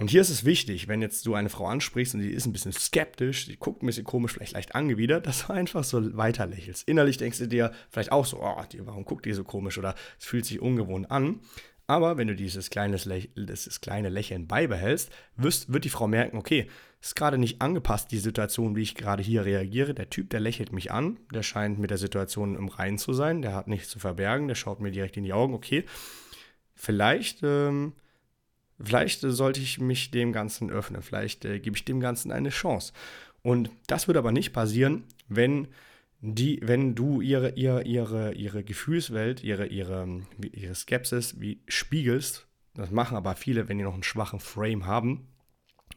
Und 0.00 0.10
hier 0.10 0.20
ist 0.20 0.30
es 0.30 0.44
wichtig, 0.44 0.86
wenn 0.86 1.02
jetzt 1.02 1.26
du 1.26 1.34
eine 1.34 1.48
Frau 1.48 1.66
ansprichst 1.66 2.14
und 2.14 2.20
die 2.20 2.30
ist 2.30 2.46
ein 2.46 2.52
bisschen 2.52 2.72
skeptisch, 2.72 3.46
die 3.46 3.56
guckt 3.56 3.82
ein 3.82 3.86
bisschen 3.86 4.04
komisch, 4.04 4.32
vielleicht 4.32 4.52
leicht 4.52 4.76
angewidert, 4.76 5.26
dass 5.26 5.46
du 5.46 5.52
einfach 5.52 5.82
so 5.82 6.16
weiter 6.16 6.46
lächelst. 6.46 6.88
Innerlich 6.88 7.16
denkst 7.16 7.38
du 7.38 7.48
dir 7.48 7.72
vielleicht 7.90 8.12
auch 8.12 8.24
so, 8.24 8.40
oh, 8.40 8.62
die, 8.70 8.86
warum 8.86 9.04
guckt 9.04 9.26
die 9.26 9.32
so 9.32 9.42
komisch 9.42 9.76
oder 9.76 9.96
es 10.20 10.24
fühlt 10.24 10.46
sich 10.46 10.60
ungewohnt 10.60 11.10
an. 11.10 11.40
Aber 11.88 12.16
wenn 12.16 12.28
du 12.28 12.36
dieses, 12.36 12.70
kleines 12.70 13.08
dieses 13.34 13.80
kleine 13.80 14.08
Lächeln 14.08 14.46
beibehältst, 14.46 15.10
wirst, 15.36 15.72
wird 15.72 15.84
die 15.84 15.90
Frau 15.90 16.06
merken, 16.06 16.36
okay, 16.36 16.68
ist 17.00 17.16
gerade 17.16 17.38
nicht 17.38 17.60
angepasst, 17.60 18.12
die 18.12 18.18
Situation, 18.18 18.76
wie 18.76 18.82
ich 18.82 18.94
gerade 18.94 19.22
hier 19.22 19.44
reagiere. 19.44 19.94
Der 19.94 20.10
Typ, 20.10 20.30
der 20.30 20.40
lächelt 20.40 20.72
mich 20.72 20.92
an, 20.92 21.18
der 21.34 21.42
scheint 21.42 21.78
mit 21.78 21.90
der 21.90 21.98
Situation 21.98 22.56
im 22.56 22.68
Reinen 22.68 22.98
zu 22.98 23.12
sein, 23.14 23.42
der 23.42 23.54
hat 23.54 23.66
nichts 23.66 23.88
zu 23.88 23.98
verbergen, 23.98 24.46
der 24.46 24.54
schaut 24.54 24.80
mir 24.80 24.92
direkt 24.92 25.16
in 25.16 25.24
die 25.24 25.32
Augen, 25.32 25.54
okay 25.54 25.84
vielleicht, 26.78 27.42
ähm, 27.42 27.92
vielleicht 28.80 29.20
sollte 29.20 29.60
ich 29.60 29.78
mich 29.78 30.10
dem 30.10 30.32
Ganzen 30.32 30.70
öffnen, 30.70 31.02
vielleicht 31.02 31.44
äh, 31.44 31.58
gebe 31.58 31.76
ich 31.76 31.84
dem 31.84 32.00
Ganzen 32.00 32.32
eine 32.32 32.50
Chance. 32.50 32.92
Und 33.42 33.70
das 33.86 34.06
wird 34.08 34.16
aber 34.16 34.32
nicht 34.32 34.52
passieren, 34.52 35.04
wenn 35.28 35.68
die, 36.20 36.60
wenn 36.62 36.94
du 36.94 37.20
ihre, 37.20 37.50
ihre, 37.50 37.82
ihre, 37.82 38.32
ihre 38.32 38.64
Gefühlswelt, 38.64 39.44
ihre, 39.44 39.66
ihre, 39.66 40.22
ihre 40.52 40.74
Skepsis 40.74 41.40
wie 41.40 41.60
spiegelst. 41.68 42.46
Das 42.74 42.90
machen 42.90 43.16
aber 43.16 43.36
viele, 43.36 43.68
wenn 43.68 43.78
die 43.78 43.84
noch 43.84 43.94
einen 43.94 44.02
schwachen 44.02 44.40
Frame 44.40 44.86
haben. 44.86 45.28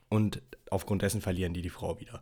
Und 0.10 0.42
aufgrund 0.70 1.02
dessen 1.02 1.22
verlieren 1.22 1.54
die 1.54 1.62
die 1.62 1.70
Frau 1.70 2.00
wieder. 2.00 2.22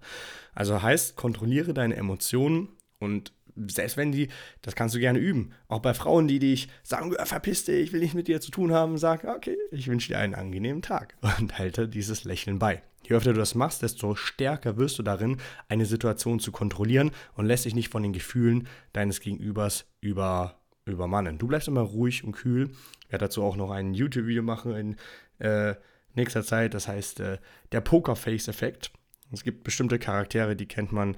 Also 0.54 0.82
heißt, 0.82 1.16
kontrolliere 1.16 1.74
deine 1.74 1.96
Emotionen 1.96 2.70
und 3.00 3.34
selbst 3.68 3.98
wenn 3.98 4.12
die, 4.12 4.30
das 4.62 4.75
kannst 4.75 4.96
du 4.96 5.00
gerne 5.00 5.20
üben. 5.20 5.51
Auch 5.68 5.80
bei 5.80 5.94
Frauen, 5.94 6.28
die 6.28 6.39
dich 6.39 6.70
sagen, 6.84 7.13
verpiss 7.24 7.66
dich, 7.66 7.80
ich 7.80 7.94
will 7.94 8.00
nicht 8.00 8.16
mit 8.16 8.28
dir 8.28 8.42
zu 8.42 8.51
tun 8.51 8.72
haben, 8.72 8.98
sag, 8.98 9.24
okay, 9.24 9.58
ich 9.72 9.88
wünsche 9.88 10.10
dir 10.10 10.20
einen 10.20 10.36
angenehmen 10.36 10.82
Tag 10.82 11.16
und 11.39 11.58
halte 11.58 11.88
dieses 11.88 12.24
Lächeln 12.24 12.60
bei. 12.60 12.82
Je 13.04 13.16
öfter 13.16 13.34
du 13.34 13.39
das 13.39 13.56
machst, 13.56 13.82
desto 13.82 14.16
stärker 14.16 14.78
wirst 14.78 15.00
du 15.00 15.04
darin, 15.04 15.38
eine 15.68 15.86
Situation 15.86 16.39
zu 16.39 16.51
kontrollieren 16.51 17.12
und 17.36 17.46
lässt 17.46 17.66
dich 17.66 17.75
nicht 17.75 17.89
von 17.89 18.04
den 18.04 18.13
Gefühlen 18.13 18.68
deines 18.94 19.20
Gegenübers 19.22 19.86
über, 20.01 20.60
übermannen. 20.86 21.38
Du 21.38 21.48
bleibst 21.48 21.68
immer 21.68 21.82
ruhig 21.82 22.24
und 22.24 22.34
kühl. 22.34 22.72
Ich 23.06 23.12
werde 23.12 23.25
dazu 23.25 23.44
auch 23.44 23.56
noch 23.56 23.72
ein 23.72 23.94
YouTube-Video 23.94 24.44
machen 24.44 24.75
in 24.75 24.96
äh, 25.39 25.75
nächster 26.13 26.44
Zeit. 26.44 26.74
Das 26.74 26.88
heißt, 26.88 27.20
äh, 27.22 27.38
der 27.72 27.82
Pokerface-Effekt. 27.82 28.92
Es 29.32 29.44
gibt 29.44 29.63
bestimmte 29.63 30.00
Charaktere, 30.00 30.56
die 30.56 30.68
kennt 30.68 30.92
man 30.92 31.16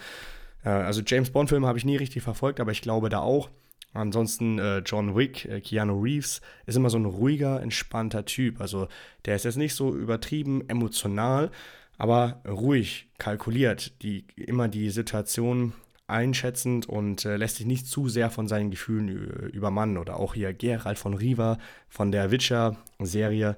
also 0.70 1.02
James 1.06 1.32
Bond-Filme 1.32 1.68
habe 1.68 1.78
ich 1.78 1.86
nie 1.86 1.98
richtig 1.98 2.24
verfolgt, 2.24 2.60
aber 2.60 2.72
ich 2.72 2.82
glaube 2.82 3.10
da 3.10 3.20
auch. 3.20 3.50
Ansonsten 3.94 4.58
äh, 4.58 4.80
John 4.80 5.16
Wick, 5.16 5.46
äh, 5.46 5.60
Keanu 5.60 6.00
Reeves 6.02 6.42
ist 6.66 6.78
immer 6.78 6.90
so 6.90 6.98
ein 6.98 7.06
ruhiger, 7.06 7.62
entspannter 7.62 8.26
Typ. 8.26 8.62
Also 8.62 8.88
der 9.26 9.36
ist 9.36 9.46
jetzt 9.46 9.58
nicht 9.58 9.76
so 9.76 9.94
übertrieben 9.94 10.64
emotional, 10.70 11.52
aber 11.98 12.42
ruhig, 12.48 13.10
kalkuliert, 13.18 14.02
die 14.02 14.26
immer 14.36 14.70
die 14.70 14.90
Situation 14.90 15.74
einschätzend 16.08 16.88
und 16.88 17.26
äh, 17.26 17.36
lässt 17.36 17.58
sich 17.58 17.66
nicht 17.66 17.86
zu 17.86 18.08
sehr 18.08 18.30
von 18.30 18.48
seinen 18.48 18.72
Gefühlen 18.72 19.10
übermannen. 19.50 19.98
Oder 19.98 20.18
auch 20.18 20.36
hier 20.36 20.54
Gerald 20.54 20.98
von 20.98 21.14
Riva 21.14 21.58
von 21.90 22.12
der 22.12 22.32
Witcher-Serie 22.32 23.58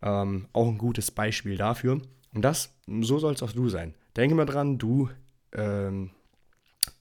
ähm, 0.00 0.46
auch 0.52 0.68
ein 0.68 0.78
gutes 0.78 1.10
Beispiel 1.10 1.56
dafür. 1.56 2.00
Und 2.34 2.42
das, 2.42 2.74
so 2.86 3.18
soll 3.18 3.34
es 3.34 3.42
auch 3.42 3.52
du 3.52 3.68
sein. 3.68 3.94
Denke 4.16 4.34
mal 4.34 4.46
dran, 4.46 4.78
du 4.78 5.10
ähm, 5.52 6.10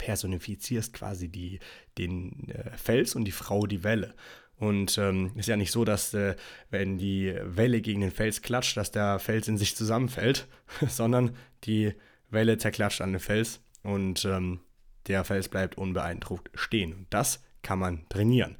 personifizierst 0.01 0.93
quasi 0.93 1.29
die, 1.29 1.60
den 2.00 2.50
äh, 2.50 2.75
Fels 2.75 3.13
und 3.13 3.25
die 3.25 3.31
Frau 3.31 3.67
die 3.67 3.84
Welle. 3.84 4.15
Und 4.55 4.98
ähm, 4.98 5.31
ist 5.36 5.48
ja 5.48 5.58
nicht 5.58 5.72
so, 5.72 5.86
dass 5.86 6.15
äh, 6.15 6.36
wenn 6.72 6.98
die 6.98 7.36
Welle 7.43 7.81
gegen 7.81 8.01
den 8.01 8.10
Fels 8.10 8.41
klatscht, 8.41 8.77
dass 8.77 8.89
der 8.89 9.20
Fels 9.20 9.48
in 9.48 9.60
sich 9.60 9.75
zusammenfällt, 9.75 10.48
sondern 10.88 11.36
die 11.65 11.93
Welle 12.31 12.58
zerklatscht 12.58 13.01
an 13.01 13.12
den 13.12 13.20
Fels 13.20 13.62
und 13.84 14.25
ähm, 14.25 14.60
der 15.08 15.24
Fels 15.24 15.50
bleibt 15.50 15.77
unbeeindruckt 15.77 16.50
stehen. 16.55 16.93
Und 16.93 17.08
das 17.12 17.43
kann 17.62 17.77
man 17.77 18.10
trainieren. 18.10 18.58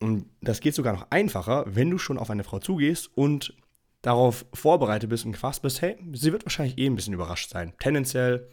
Und 0.00 0.26
das 0.42 0.60
geht 0.60 0.74
sogar 0.74 0.92
noch 0.92 1.10
einfacher, 1.10 1.64
wenn 1.66 1.90
du 1.90 1.98
schon 1.98 2.18
auf 2.18 2.30
eine 2.30 2.44
Frau 2.44 2.58
zugehst 2.58 3.10
und 3.14 3.54
darauf 4.02 4.46
vorbereitet 4.52 5.08
bist 5.10 5.24
und 5.24 5.32
gefasst 5.32 5.62
bist, 5.62 5.80
hey, 5.80 5.96
sie 6.12 6.32
wird 6.32 6.44
wahrscheinlich 6.44 6.78
eh 6.78 6.86
ein 6.86 6.96
bisschen 6.96 7.14
überrascht 7.14 7.50
sein. 7.50 7.74
Tendenziell 7.78 8.48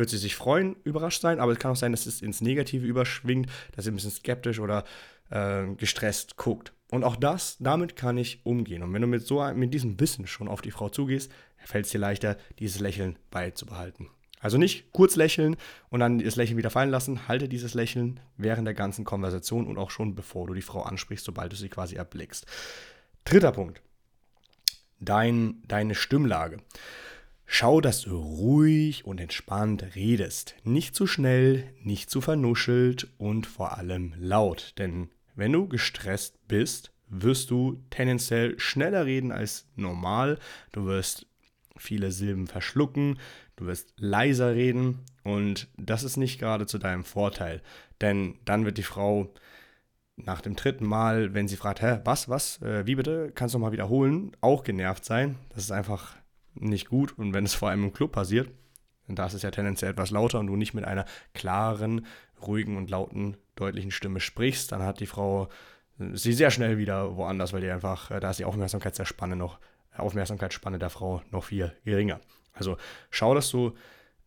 wird 0.00 0.10
sie 0.10 0.18
sich 0.18 0.34
freuen, 0.34 0.74
überrascht 0.82 1.20
sein, 1.20 1.38
aber 1.38 1.52
es 1.52 1.58
kann 1.58 1.70
auch 1.70 1.76
sein, 1.76 1.92
dass 1.92 2.06
es 2.06 2.22
ins 2.22 2.40
Negative 2.40 2.84
überschwingt, 2.84 3.48
dass 3.76 3.84
sie 3.84 3.92
ein 3.92 3.94
bisschen 3.94 4.10
skeptisch 4.10 4.58
oder 4.58 4.84
äh, 5.30 5.66
gestresst 5.76 6.36
guckt. 6.36 6.72
Und 6.90 7.04
auch 7.04 7.14
das, 7.14 7.56
damit 7.60 7.94
kann 7.94 8.16
ich 8.18 8.44
umgehen. 8.44 8.82
Und 8.82 8.92
wenn 8.92 9.02
du 9.02 9.06
mit 9.06 9.24
so 9.24 9.44
mit 9.54 9.72
diesem 9.72 10.00
Wissen 10.00 10.26
schon 10.26 10.48
auf 10.48 10.62
die 10.62 10.72
Frau 10.72 10.88
zugehst, 10.88 11.30
fällt 11.58 11.84
es 11.84 11.92
dir 11.92 11.98
leichter, 11.98 12.36
dieses 12.58 12.80
Lächeln 12.80 13.16
beizubehalten. 13.30 14.08
Also 14.40 14.56
nicht 14.56 14.90
kurz 14.92 15.16
lächeln 15.16 15.56
und 15.90 16.00
dann 16.00 16.18
das 16.18 16.36
Lächeln 16.36 16.56
wieder 16.56 16.70
fallen 16.70 16.90
lassen. 16.90 17.28
Halte 17.28 17.48
dieses 17.48 17.74
Lächeln 17.74 18.20
während 18.38 18.66
der 18.66 18.74
ganzen 18.74 19.04
Konversation 19.04 19.66
und 19.66 19.76
auch 19.76 19.90
schon 19.90 20.14
bevor 20.14 20.46
du 20.46 20.54
die 20.54 20.62
Frau 20.62 20.82
ansprichst, 20.82 21.26
sobald 21.26 21.52
du 21.52 21.56
sie 21.56 21.68
quasi 21.68 21.96
erblickst. 21.96 22.46
Dritter 23.24 23.52
Punkt. 23.52 23.82
Dein, 24.98 25.62
deine 25.68 25.94
Stimmlage. 25.94 26.58
Schau, 27.52 27.80
dass 27.80 28.02
du 28.02 28.16
ruhig 28.16 29.04
und 29.04 29.20
entspannt 29.20 29.96
redest. 29.96 30.54
Nicht 30.62 30.94
zu 30.94 31.08
schnell, 31.08 31.64
nicht 31.82 32.08
zu 32.08 32.20
vernuschelt 32.20 33.08
und 33.18 33.44
vor 33.44 33.76
allem 33.76 34.14
laut. 34.16 34.72
Denn 34.78 35.10
wenn 35.34 35.52
du 35.52 35.66
gestresst 35.66 36.46
bist, 36.46 36.92
wirst 37.08 37.50
du 37.50 37.82
tendenziell 37.90 38.58
schneller 38.60 39.04
reden 39.04 39.32
als 39.32 39.66
normal. 39.74 40.38
Du 40.70 40.86
wirst 40.86 41.26
viele 41.76 42.12
Silben 42.12 42.46
verschlucken, 42.46 43.18
du 43.56 43.66
wirst 43.66 43.94
leiser 43.96 44.54
reden 44.54 45.00
und 45.24 45.66
das 45.76 46.04
ist 46.04 46.18
nicht 46.18 46.38
gerade 46.38 46.66
zu 46.66 46.78
deinem 46.78 47.02
Vorteil. 47.02 47.62
Denn 48.00 48.38
dann 48.44 48.64
wird 48.64 48.78
die 48.78 48.84
Frau 48.84 49.34
nach 50.14 50.40
dem 50.40 50.54
dritten 50.54 50.86
Mal, 50.86 51.34
wenn 51.34 51.48
sie 51.48 51.56
fragt, 51.56 51.82
hä, 51.82 51.98
was, 52.04 52.28
was, 52.28 52.62
äh, 52.62 52.86
wie 52.86 52.94
bitte, 52.94 53.32
kannst 53.34 53.56
du 53.56 53.58
mal 53.58 53.72
wiederholen, 53.72 54.36
auch 54.40 54.62
genervt 54.62 55.04
sein. 55.04 55.34
Das 55.48 55.64
ist 55.64 55.72
einfach 55.72 56.19
nicht 56.54 56.88
gut. 56.88 57.16
Und 57.18 57.34
wenn 57.34 57.44
es 57.44 57.54
vor 57.54 57.70
allem 57.70 57.84
im 57.84 57.92
Club 57.92 58.12
passiert, 58.12 58.50
dann 59.06 59.16
da 59.16 59.26
ist 59.26 59.34
es 59.34 59.42
ja 59.42 59.50
tendenziell 59.50 59.92
etwas 59.92 60.10
lauter 60.10 60.38
und 60.38 60.46
du 60.46 60.56
nicht 60.56 60.74
mit 60.74 60.84
einer 60.84 61.04
klaren, 61.34 62.06
ruhigen 62.46 62.76
und 62.76 62.90
lauten, 62.90 63.36
deutlichen 63.56 63.90
Stimme 63.90 64.20
sprichst, 64.20 64.72
dann 64.72 64.82
hat 64.82 65.00
die 65.00 65.06
Frau 65.06 65.48
äh, 65.98 66.16
sie 66.16 66.32
sehr 66.32 66.50
schnell 66.50 66.78
wieder 66.78 67.16
woanders, 67.16 67.52
weil 67.52 67.60
die 67.60 67.70
einfach, 67.70 68.10
äh, 68.10 68.20
da 68.20 68.30
ist 68.30 68.38
die 68.38 68.44
Aufmerksamkeitsspanne 68.44 69.36
noch, 69.36 69.58
Aufmerksamkeitsspanne 69.96 70.78
der 70.78 70.90
Frau 70.90 71.22
noch 71.30 71.44
viel 71.44 71.72
geringer. 71.84 72.20
Also 72.52 72.76
schau, 73.10 73.34
dass 73.34 73.50
du 73.50 73.74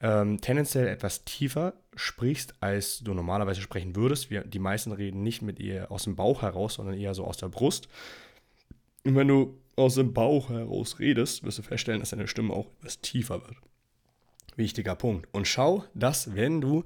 ähm, 0.01 0.42
tendenziell 0.42 0.88
etwas 0.88 1.24
tiefer 1.24 1.74
sprichst, 1.96 2.56
als 2.60 3.00
du 3.00 3.13
normalerweise 3.13 3.62
sprechen 3.62 3.96
würdest. 3.96 4.30
Wir, 4.30 4.44
die 4.44 4.60
meisten 4.60 4.92
reden 4.92 5.24
nicht 5.24 5.42
mit 5.42 5.60
ihr 5.60 5.89
aus 5.92 6.03
dem 6.03 6.15
Bauch 6.15 6.42
heraus, 6.42 6.75
sondern 6.75 6.98
eher 6.98 7.13
so 7.13 7.24
aus 7.25 7.38
der 7.38 7.48
Brust. 7.48 7.88
Und 9.06 9.15
wenn 9.15 9.27
du 9.27 9.58
aus 9.75 9.96
dem 9.96 10.13
Bauch 10.13 10.50
heraus 10.50 11.00
redest, 11.00 11.44
wirst 11.44 11.60
du 11.60 11.63
feststellen, 11.63 12.00
dass 12.00 12.12
deine 12.12 12.27
Stimme 12.27 12.53
auch 12.53 12.68
etwas 12.80 13.01
tiefer 13.01 13.42
wird. 13.42 13.58
Wichtiger 14.56 14.96
Punkt. 14.96 15.27
Und 15.32 15.48
schau, 15.48 15.84
dass 15.94 16.36
wenn 16.36 16.62
du 16.62 16.84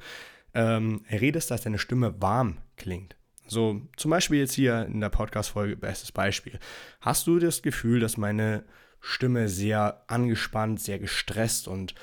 ähm, 0.54 1.02
redest, 1.12 1.52
dass 1.52 1.64
deine 1.64 1.80
Stimme 1.80 2.22
warm 2.22 2.58
klingt. 2.78 3.16
So, 3.48 3.82
zum 3.96 4.12
Beispiel 4.12 4.40
jetzt 4.40 4.54
hier 4.54 4.86
in 4.86 5.00
der 5.00 5.10
Podcast-Folge, 5.10 5.78
bestes 5.78 6.12
Beispiel. 6.12 6.60
Hast 7.00 7.28
du 7.28 7.40
das 7.40 7.62
Gefühl, 7.62 8.00
dass 8.00 8.18
meine 8.18 8.66
Stimme 9.00 9.48
sehr 9.48 10.04
angespannt, 10.08 10.82
sehr 10.82 11.00
gestresst 11.00 11.68
und 11.68 11.96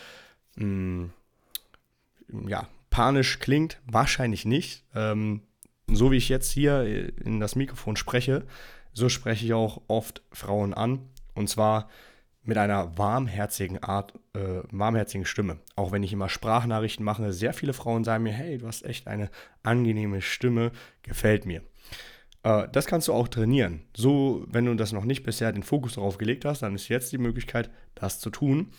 mh, 0.57 1.11
mm, 2.29 2.49
ja, 2.49 2.69
panisch 2.91 3.41
klingt? 3.41 3.81
Wahrscheinlich 3.87 4.45
nicht. 4.45 4.85
Ähm, 4.95 5.43
so 5.87 6.11
wie 6.11 6.17
ich 6.17 6.31
jetzt 6.31 6.51
hier 6.51 7.13
in 7.25 7.41
das 7.41 7.57
Mikrofon 7.57 7.97
spreche, 7.97 8.47
so 8.95 9.09
spreche 9.09 9.45
ich 9.45 9.53
auch 9.53 9.83
oft 9.89 10.23
Frauen 10.33 10.73
an. 10.73 11.01
Und 11.35 11.49
zwar 11.49 11.89
mit 12.45 12.59
einer 12.59 12.97
warmherzigen 12.97 13.83
Art, 13.83 14.15
äh, 14.35 14.63
warmherzigen 14.71 15.27
Stimme. 15.27 15.59
Auch 15.77 15.93
wenn 15.93 16.03
ich 16.03 16.13
immer 16.13 16.29
Sprachnachrichten 16.29 17.05
mache, 17.05 17.33
sehr 17.33 17.55
viele 17.55 17.73
Frauen 17.73 18.05
sagen 18.05 18.25
mir, 18.25 18.33
hey, 18.33 18.59
du 18.59 18.67
hast 18.67 18.85
echt 18.85 19.09
eine 19.09 19.31
angenehme 19.63 20.21
Stimme, 20.21 20.71
gefällt 21.03 21.47
mir. 21.47 21.63
Äh, 22.43 22.69
das 22.71 22.87
kannst 22.87 23.09
du 23.09 23.13
auch 23.13 23.29
trainieren. 23.29 23.83
So, 23.97 24.45
wenn 24.49 24.67
du 24.67 24.75
das 24.75 24.93
noch 24.93 25.05
nicht 25.05 25.25
bisher 25.25 25.53
den 25.53 25.63
Fokus 25.63 25.95
darauf 25.95 26.19
gelegt 26.19 26.45
hast, 26.45 26.63
dann 26.63 26.75
ist 26.75 26.89
jetzt 26.89 27.13
die 27.13 27.19
Möglichkeit, 27.19 27.71
das 27.95 28.21
zu 28.21 28.31
tun. 28.31 28.73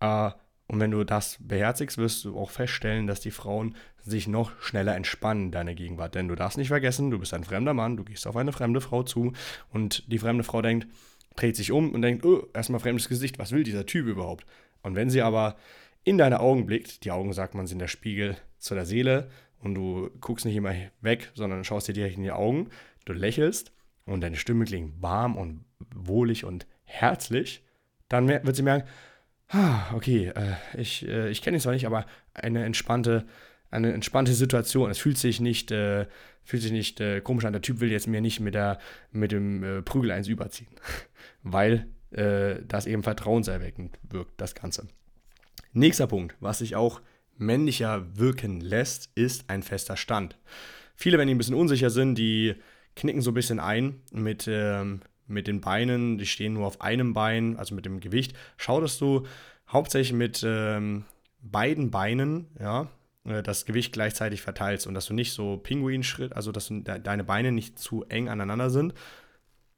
Äh, 0.00 0.30
und 0.68 0.80
wenn 0.80 0.90
du 0.90 1.04
das 1.04 1.38
beherzigst, 1.40 1.96
wirst 1.96 2.24
du 2.24 2.36
auch 2.36 2.50
feststellen, 2.50 3.06
dass 3.06 3.20
die 3.20 3.30
Frauen 3.30 3.76
sich 4.02 4.26
noch 4.26 4.60
schneller 4.60 4.96
entspannen 4.96 5.46
in 5.46 5.52
deiner 5.52 5.74
Gegenwart. 5.74 6.14
Denn 6.14 6.28
du 6.28 6.34
darfst 6.34 6.58
nicht 6.58 6.68
vergessen, 6.68 7.10
du 7.10 7.18
bist 7.18 7.34
ein 7.34 7.44
fremder 7.44 7.72
Mann, 7.74 7.96
du 7.96 8.04
gehst 8.04 8.26
auf 8.26 8.36
eine 8.36 8.52
fremde 8.52 8.80
Frau 8.80 9.04
zu 9.04 9.32
und 9.72 10.10
die 10.10 10.18
fremde 10.18 10.42
Frau 10.42 10.62
denkt, 10.62 10.88
dreht 11.36 11.54
sich 11.54 11.70
um 11.70 11.92
und 11.92 12.02
denkt, 12.02 12.24
oh, 12.24 12.48
erstmal 12.52 12.80
fremdes 12.80 13.08
Gesicht, 13.08 13.38
was 13.38 13.52
will 13.52 13.62
dieser 13.62 13.86
Typ 13.86 14.06
überhaupt? 14.06 14.44
Und 14.82 14.96
wenn 14.96 15.10
sie 15.10 15.22
aber 15.22 15.56
in 16.02 16.18
deine 16.18 16.40
Augen 16.40 16.66
blickt, 16.66 17.04
die 17.04 17.10
Augen 17.10 17.32
sagt 17.32 17.54
man 17.54 17.66
sind 17.66 17.78
der 17.78 17.88
Spiegel 17.88 18.36
zu 18.58 18.74
der 18.74 18.86
Seele 18.86 19.28
und 19.60 19.74
du 19.74 20.10
guckst 20.20 20.46
nicht 20.46 20.56
immer 20.56 20.74
weg, 21.00 21.30
sondern 21.34 21.64
schaust 21.64 21.88
dir 21.88 21.92
direkt 21.92 22.16
in 22.16 22.22
die 22.22 22.32
Augen, 22.32 22.70
du 23.04 23.12
lächelst 23.12 23.72
und 24.04 24.20
deine 24.20 24.36
Stimme 24.36 24.64
klingt 24.64 25.00
warm 25.00 25.36
und 25.36 25.64
wohlig 25.94 26.44
und 26.44 26.66
herzlich, 26.84 27.62
dann 28.08 28.28
wird 28.28 28.56
sie 28.56 28.62
merken, 28.62 28.88
okay, 29.94 30.32
äh, 30.34 30.54
ich, 30.80 31.06
äh, 31.06 31.30
ich 31.30 31.42
kenne 31.42 31.56
ihn 31.56 31.60
zwar 31.60 31.72
nicht, 31.72 31.86
aber 31.86 32.06
eine 32.34 32.64
entspannte, 32.64 33.26
eine 33.70 33.92
entspannte 33.92 34.32
Situation. 34.32 34.90
Es 34.90 34.98
fühlt 34.98 35.18
sich 35.18 35.40
nicht, 35.40 35.70
äh, 35.70 36.06
fühlt 36.44 36.62
sich 36.62 36.72
nicht 36.72 37.02
komisch 37.24 37.44
an. 37.44 37.52
Der 37.52 37.62
Typ 37.62 37.80
will 37.80 37.90
jetzt 37.90 38.06
mir 38.06 38.20
nicht 38.20 38.40
mit, 38.40 38.54
der, 38.54 38.78
mit 39.10 39.32
dem 39.32 39.82
Prügel 39.84 40.12
eins 40.12 40.28
überziehen, 40.28 40.68
weil 41.42 41.88
das 42.08 42.86
eben 42.86 43.02
vertrauenserweckend 43.02 43.98
wirkt, 44.08 44.40
das 44.40 44.54
Ganze. 44.54 44.86
Nächster 45.72 46.06
Punkt, 46.06 46.36
was 46.38 46.60
sich 46.60 46.76
auch 46.76 47.02
männlicher 47.36 48.16
wirken 48.16 48.60
lässt, 48.60 49.10
ist 49.16 49.50
ein 49.50 49.64
fester 49.64 49.96
Stand. 49.96 50.38
Viele, 50.94 51.18
wenn 51.18 51.26
die 51.26 51.34
ein 51.34 51.38
bisschen 51.38 51.56
unsicher 51.56 51.90
sind, 51.90 52.16
die 52.16 52.54
knicken 52.94 53.20
so 53.20 53.32
ein 53.32 53.34
bisschen 53.34 53.58
ein 53.60 54.00
mit, 54.12 54.46
ähm, 54.48 55.00
mit 55.26 55.46
den 55.46 55.60
Beinen, 55.60 56.18
die 56.18 56.26
stehen 56.26 56.54
nur 56.54 56.66
auf 56.66 56.80
einem 56.80 57.14
Bein, 57.14 57.56
also 57.56 57.74
mit 57.74 57.84
dem 57.84 58.00
Gewicht. 58.00 58.34
Schau, 58.56 58.80
dass 58.80 58.98
du 58.98 59.26
hauptsächlich 59.68 60.12
mit 60.12 60.44
ähm, 60.46 61.04
beiden 61.40 61.90
Beinen, 61.90 62.46
ja, 62.60 62.88
äh, 63.24 63.42
das 63.42 63.66
Gewicht 63.66 63.92
gleichzeitig 63.92 64.42
verteilst 64.42 64.86
und 64.86 64.94
dass 64.94 65.06
du 65.06 65.14
nicht 65.14 65.32
so 65.32 65.56
Pinguinschritt, 65.56 66.34
also 66.34 66.52
dass 66.52 66.68
de 66.68 66.98
deine 67.00 67.24
Beine 67.24 67.52
nicht 67.52 67.78
zu 67.78 68.04
eng 68.04 68.28
aneinander 68.28 68.70
sind. 68.70 68.94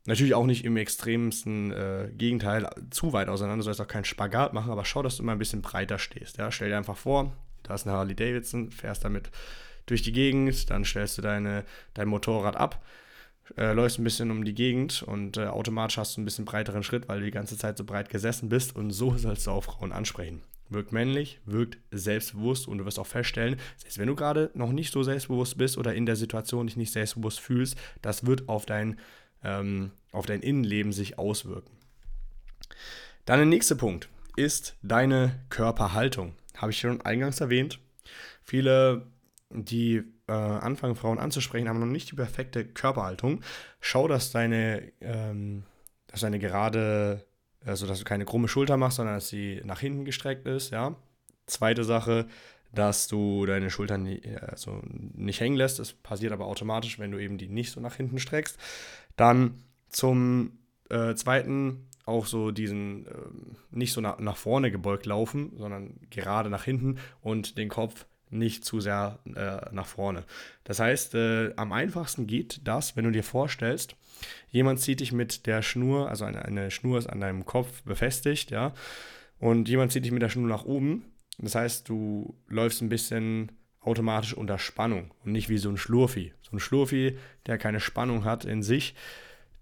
Natürlich 0.06 0.34
auch 0.34 0.46
nicht 0.46 0.64
im 0.64 0.76
extremsten 0.76 1.70
äh, 1.72 2.10
Gegenteil 2.16 2.68
zu 2.90 3.12
weit 3.12 3.28
auseinander, 3.28 3.58
du 3.58 3.64
sollst 3.64 3.80
auch 3.80 3.88
keinen 3.88 4.04
Spagat 4.04 4.54
machen, 4.54 4.70
aber 4.70 4.84
schau, 4.84 5.02
dass 5.02 5.16
du 5.16 5.22
immer 5.22 5.32
ein 5.32 5.38
bisschen 5.38 5.60
breiter 5.60 5.98
stehst. 5.98 6.38
Ja? 6.38 6.50
Stell 6.50 6.70
dir 6.70 6.78
einfach 6.78 6.96
vor, 6.96 7.32
da 7.62 7.74
ist 7.74 7.86
eine 7.86 7.96
Harley 7.96 8.14
Davidson, 8.14 8.70
fährst 8.70 9.04
damit 9.04 9.30
durch 9.84 10.02
die 10.02 10.12
Gegend, 10.12 10.70
dann 10.70 10.84
stellst 10.84 11.18
du 11.18 11.22
deine, 11.22 11.64
dein 11.94 12.08
Motorrad 12.08 12.56
ab 12.56 12.82
äh, 13.56 13.72
läufst 13.72 13.98
ein 13.98 14.04
bisschen 14.04 14.30
um 14.30 14.44
die 14.44 14.54
Gegend 14.54 15.02
und 15.02 15.36
äh, 15.36 15.46
automatisch 15.46 15.98
hast 15.98 16.16
du 16.16 16.20
ein 16.20 16.24
bisschen 16.24 16.44
breiteren 16.44 16.82
Schritt, 16.82 17.08
weil 17.08 17.20
du 17.20 17.26
die 17.26 17.30
ganze 17.30 17.56
Zeit 17.56 17.78
so 17.78 17.84
breit 17.84 18.10
gesessen 18.10 18.48
bist 18.48 18.76
und 18.76 18.90
so 18.90 19.16
sollst 19.16 19.46
du 19.46 19.50
auch 19.50 19.64
Frauen 19.64 19.92
ansprechen. 19.92 20.42
Wirkt 20.70 20.92
männlich, 20.92 21.40
wirkt 21.46 21.78
selbstbewusst 21.90 22.68
und 22.68 22.78
du 22.78 22.84
wirst 22.84 22.98
auch 22.98 23.06
feststellen, 23.06 23.56
selbst 23.78 23.98
wenn 23.98 24.08
du 24.08 24.14
gerade 24.14 24.50
noch 24.52 24.70
nicht 24.70 24.92
so 24.92 25.02
selbstbewusst 25.02 25.56
bist 25.56 25.78
oder 25.78 25.94
in 25.94 26.04
der 26.04 26.16
Situation 26.16 26.66
dich 26.66 26.76
nicht 26.76 26.92
selbstbewusst 26.92 27.40
fühlst, 27.40 27.76
das 28.02 28.26
wird 28.26 28.48
auf 28.50 28.66
dein, 28.66 28.98
ähm, 29.42 29.92
auf 30.12 30.26
dein 30.26 30.42
Innenleben 30.42 30.92
sich 30.92 31.18
auswirken. 31.18 31.70
Dann 33.24 33.38
der 33.38 33.46
nächste 33.46 33.76
Punkt 33.76 34.08
ist 34.36 34.76
deine 34.82 35.40
Körperhaltung. 35.48 36.34
Habe 36.56 36.72
ich 36.72 36.78
schon 36.78 37.00
eingangs 37.00 37.40
erwähnt. 37.40 37.78
Viele, 38.42 39.06
die 39.50 40.04
äh, 40.28 40.32
anfangen, 40.32 40.94
Frauen 40.94 41.18
anzusprechen, 41.18 41.68
haben 41.68 41.80
noch 41.80 41.86
nicht 41.86 42.10
die 42.10 42.16
perfekte 42.16 42.64
Körperhaltung. 42.64 43.40
Schau, 43.80 44.08
dass 44.08 44.30
deine, 44.30 44.92
ähm, 45.00 45.64
dass 46.06 46.20
deine 46.20 46.38
gerade, 46.38 47.24
also 47.64 47.86
dass 47.86 47.98
du 47.98 48.04
keine 48.04 48.24
krumme 48.24 48.48
Schulter 48.48 48.76
machst, 48.76 48.96
sondern 48.96 49.16
dass 49.16 49.28
sie 49.28 49.60
nach 49.64 49.80
hinten 49.80 50.04
gestreckt 50.04 50.46
ist, 50.46 50.70
ja. 50.70 50.94
Zweite 51.46 51.82
Sache, 51.82 52.26
dass 52.72 53.08
du 53.08 53.46
deine 53.46 53.70
Schultern 53.70 54.06
also 54.46 54.82
nicht 54.84 55.40
hängen 55.40 55.56
lässt. 55.56 55.78
Das 55.78 55.94
passiert 55.94 56.32
aber 56.32 56.46
automatisch, 56.46 56.98
wenn 56.98 57.10
du 57.10 57.18
eben 57.18 57.38
die 57.38 57.48
nicht 57.48 57.72
so 57.72 57.80
nach 57.80 57.94
hinten 57.94 58.18
streckst. 58.18 58.58
Dann 59.16 59.62
zum 59.88 60.58
äh, 60.90 61.14
zweiten 61.14 61.88
auch 62.04 62.26
so 62.26 62.50
diesen, 62.50 63.06
äh, 63.06 63.10
nicht 63.70 63.92
so 63.92 64.00
nach, 64.00 64.18
nach 64.18 64.36
vorne 64.36 64.70
gebeugt 64.70 65.06
laufen, 65.06 65.52
sondern 65.56 65.98
gerade 66.10 66.50
nach 66.50 66.64
hinten 66.64 66.98
und 67.20 67.58
den 67.58 67.68
Kopf 67.68 68.06
nicht 68.30 68.64
zu 68.64 68.80
sehr 68.80 69.18
äh, 69.34 69.72
nach 69.72 69.86
vorne. 69.86 70.24
Das 70.64 70.80
heißt, 70.80 71.14
äh, 71.14 71.52
am 71.56 71.72
einfachsten 71.72 72.26
geht 72.26 72.60
das, 72.64 72.96
wenn 72.96 73.04
du 73.04 73.10
dir 73.10 73.24
vorstellst, 73.24 73.96
jemand 74.50 74.80
zieht 74.80 75.00
dich 75.00 75.12
mit 75.12 75.46
der 75.46 75.62
Schnur, 75.62 76.08
also 76.08 76.24
eine, 76.24 76.44
eine 76.44 76.70
Schnur 76.70 76.98
ist 76.98 77.08
an 77.08 77.20
deinem 77.20 77.44
Kopf 77.44 77.82
befestigt, 77.82 78.50
ja, 78.50 78.72
und 79.38 79.68
jemand 79.68 79.92
zieht 79.92 80.04
dich 80.04 80.12
mit 80.12 80.22
der 80.22 80.28
Schnur 80.28 80.48
nach 80.48 80.64
oben. 80.64 81.04
Das 81.38 81.54
heißt, 81.54 81.88
du 81.88 82.34
läufst 82.48 82.82
ein 82.82 82.88
bisschen 82.88 83.52
automatisch 83.80 84.34
unter 84.34 84.58
Spannung 84.58 85.12
und 85.24 85.32
nicht 85.32 85.48
wie 85.48 85.58
so 85.58 85.70
ein 85.70 85.76
Schlurfi. 85.76 86.32
So 86.42 86.56
ein 86.56 86.60
Schlurfi, 86.60 87.16
der 87.46 87.58
keine 87.58 87.80
Spannung 87.80 88.24
hat 88.24 88.44
in 88.44 88.62
sich, 88.62 88.94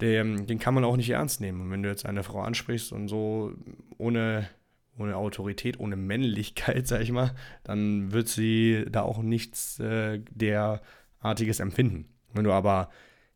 den, 0.00 0.46
den 0.46 0.58
kann 0.58 0.74
man 0.74 0.84
auch 0.84 0.96
nicht 0.96 1.10
ernst 1.10 1.40
nehmen. 1.40 1.60
Und 1.60 1.70
wenn 1.70 1.82
du 1.82 1.88
jetzt 1.88 2.06
eine 2.06 2.22
Frau 2.22 2.40
ansprichst 2.40 2.92
und 2.92 3.08
so 3.08 3.52
ohne, 3.98 4.48
ohne 4.98 5.16
Autorität, 5.16 5.78
ohne 5.78 5.96
Männlichkeit, 5.96 6.86
sag 6.86 7.02
ich 7.02 7.12
mal, 7.12 7.34
dann 7.64 8.12
wird 8.12 8.28
sie 8.28 8.84
da 8.90 9.02
auch 9.02 9.18
nichts 9.18 9.78
äh, 9.80 10.20
derartiges 10.30 11.60
empfinden. 11.60 12.08
Wenn 12.32 12.44
du 12.44 12.52
aber 12.52 12.90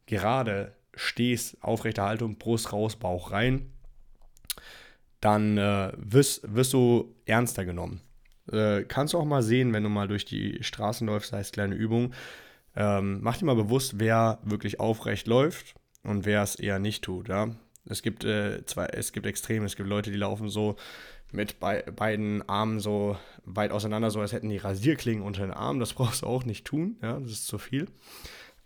gerade 0.07 0.75
stehst, 0.95 1.63
aufrechte 1.63 2.03
Haltung, 2.03 2.37
Brust 2.37 2.73
raus, 2.73 2.97
Bauch 2.97 3.31
rein, 3.31 3.71
dann 5.21 5.59
äh, 5.59 5.93
wirst, 5.97 6.43
wirst 6.55 6.73
du 6.73 7.15
ernster 7.27 7.65
genommen. 7.65 8.01
Äh, 8.51 8.85
kannst 8.85 9.15
du 9.15 9.19
auch 9.19 9.25
mal 9.25 9.43
sehen, 9.43 9.73
wenn 9.73 9.83
du 9.83 9.89
mal 9.89 10.09
durch 10.09 10.25
die 10.25 10.63
Straßen 10.63 11.07
läufst, 11.07 11.33
heißt 11.33 11.53
kleine 11.53 11.75
Übung. 11.75 12.13
Ähm, 12.75 13.21
mach 13.21 13.37
dir 13.37 13.47
mal 13.47 13.57
bewusst, 13.57 13.99
wer 13.99 14.39
wirklich 14.43 14.81
aufrecht 14.81 15.27
läuft 15.27 15.75
und 16.03 16.25
wer 16.25 16.43
es 16.43 16.55
eher 16.57 16.79
nicht 16.79 17.05
tut. 17.05 17.29
Ja? 17.29 17.49
Es 17.87 18.03
gibt 18.03 18.25
äh, 18.25 18.65
zwei, 18.67 18.87
es 18.87 19.13
gibt 19.13 19.27
Extreme, 19.27 19.67
es 19.67 19.77
gibt 19.77 19.89
Leute, 19.89 20.11
die 20.11 20.17
laufen 20.17 20.49
so 20.49 20.77
mit 21.33 21.61
be 21.61 21.85
beiden 21.95 22.47
Armen 22.49 22.81
so 22.81 23.17
weit 23.45 23.71
auseinander, 23.71 24.11
so 24.11 24.21
als 24.21 24.33
hätten 24.33 24.49
die 24.49 24.59
Rasierklingen 24.59 25.23
unter 25.23 25.43
den 25.43 25.53
Armen. 25.53 25.81
Das 25.81 25.93
brauchst 25.95 26.23
du 26.23 26.27
auch 26.27 26.45
nicht 26.45 26.67
tun, 26.67 26.97
ja, 27.03 27.19
das 27.19 27.33
ist 27.33 27.47
zu 27.47 27.59
viel. 27.59 27.87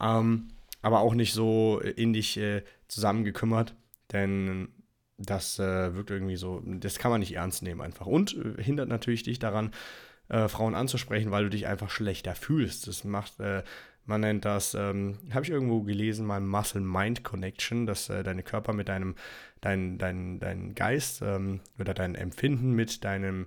Ähm, 0.00 0.48
aber 0.82 1.00
auch 1.00 1.14
nicht 1.14 1.32
so 1.32 1.80
in 1.80 2.12
dich 2.12 2.36
äh, 2.36 2.62
zusammengekümmert, 2.88 3.74
denn 4.12 4.68
das 5.16 5.58
äh, 5.58 5.94
wirkt 5.94 6.10
irgendwie 6.10 6.36
so, 6.36 6.60
das 6.64 6.98
kann 6.98 7.10
man 7.10 7.20
nicht 7.20 7.34
ernst 7.34 7.62
nehmen 7.62 7.80
einfach. 7.80 8.06
Und 8.06 8.36
äh, 8.36 8.62
hindert 8.62 8.88
natürlich 8.88 9.22
dich 9.22 9.38
daran, 9.38 9.72
äh, 10.28 10.48
Frauen 10.48 10.74
anzusprechen, 10.74 11.30
weil 11.30 11.44
du 11.44 11.50
dich 11.50 11.66
einfach 11.66 11.90
schlechter 11.90 12.34
fühlst. 12.34 12.86
Das 12.86 13.04
macht, 13.04 13.40
äh, 13.40 13.62
man 14.06 14.20
nennt 14.20 14.44
das, 14.44 14.74
ähm, 14.74 15.18
habe 15.32 15.44
ich 15.44 15.50
irgendwo 15.50 15.82
gelesen, 15.82 16.26
mal 16.26 16.40
Muscle-Mind-Connection, 16.40 17.86
dass 17.86 18.10
äh, 18.10 18.22
deine 18.22 18.42
Körper 18.42 18.72
mit 18.72 18.88
deinem, 18.88 19.14
dein, 19.60 19.98
dein, 19.98 20.38
dein 20.40 20.74
Geist 20.74 21.22
ähm, 21.22 21.60
oder 21.78 21.94
dein 21.94 22.14
Empfinden 22.14 22.72
mit 22.72 23.04
deinem, 23.04 23.46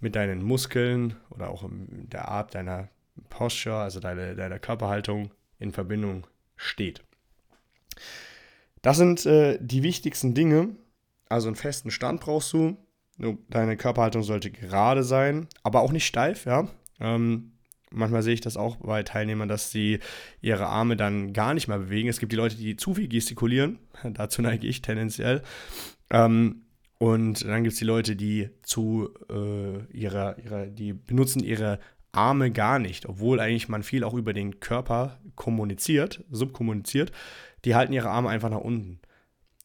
mit 0.00 0.16
deinen 0.16 0.42
Muskeln 0.42 1.16
oder 1.30 1.50
auch 1.50 1.68
der 1.70 2.28
Art 2.28 2.54
deiner 2.54 2.88
Posture, 3.28 3.76
also 3.76 4.00
deine, 4.00 4.34
deiner 4.34 4.58
Körperhaltung 4.58 5.30
in 5.58 5.72
Verbindung 5.72 6.26
steht. 6.56 7.02
Das 8.80 8.96
sind 8.96 9.26
äh, 9.26 9.58
die 9.60 9.82
wichtigsten 9.82 10.34
Dinge, 10.34 10.74
also 11.28 11.48
einen 11.48 11.56
festen 11.56 11.90
Stand 11.90 12.20
brauchst 12.20 12.52
du. 12.52 12.76
Deine 13.48 13.76
Körperhaltung 13.76 14.22
sollte 14.22 14.50
gerade 14.50 15.04
sein, 15.04 15.46
aber 15.62 15.82
auch 15.82 15.92
nicht 15.92 16.06
steif, 16.06 16.46
ja. 16.46 16.66
Ähm, 16.98 17.51
manchmal 17.92 18.22
sehe 18.22 18.34
ich 18.34 18.40
das 18.40 18.56
auch 18.56 18.76
bei 18.76 19.02
Teilnehmern, 19.02 19.48
dass 19.48 19.70
sie 19.70 20.00
ihre 20.40 20.66
Arme 20.66 20.96
dann 20.96 21.32
gar 21.32 21.54
nicht 21.54 21.68
mehr 21.68 21.78
bewegen. 21.78 22.08
Es 22.08 22.18
gibt 22.18 22.32
die 22.32 22.36
Leute, 22.36 22.56
die 22.56 22.76
zu 22.76 22.94
viel 22.94 23.08
gestikulieren. 23.08 23.78
Dazu 24.12 24.42
neige 24.42 24.66
ich 24.66 24.82
tendenziell. 24.82 25.42
Ähm, 26.10 26.62
und 26.98 27.44
dann 27.44 27.64
gibt 27.64 27.72
es 27.72 27.78
die 27.78 27.84
Leute, 27.84 28.14
die 28.14 28.50
zu 28.62 29.10
äh, 29.28 29.84
ihrer, 29.92 30.38
ihrer, 30.38 30.66
die 30.66 30.92
benutzen 30.92 31.42
ihre 31.42 31.80
Arme 32.12 32.52
gar 32.52 32.78
nicht, 32.78 33.06
obwohl 33.06 33.40
eigentlich 33.40 33.68
man 33.68 33.82
viel 33.82 34.04
auch 34.04 34.14
über 34.14 34.32
den 34.32 34.60
Körper 34.60 35.18
kommuniziert, 35.34 36.24
subkommuniziert. 36.30 37.10
Die 37.64 37.74
halten 37.74 37.92
ihre 37.92 38.10
Arme 38.10 38.28
einfach 38.28 38.50
nach 38.50 38.60
unten. 38.60 39.00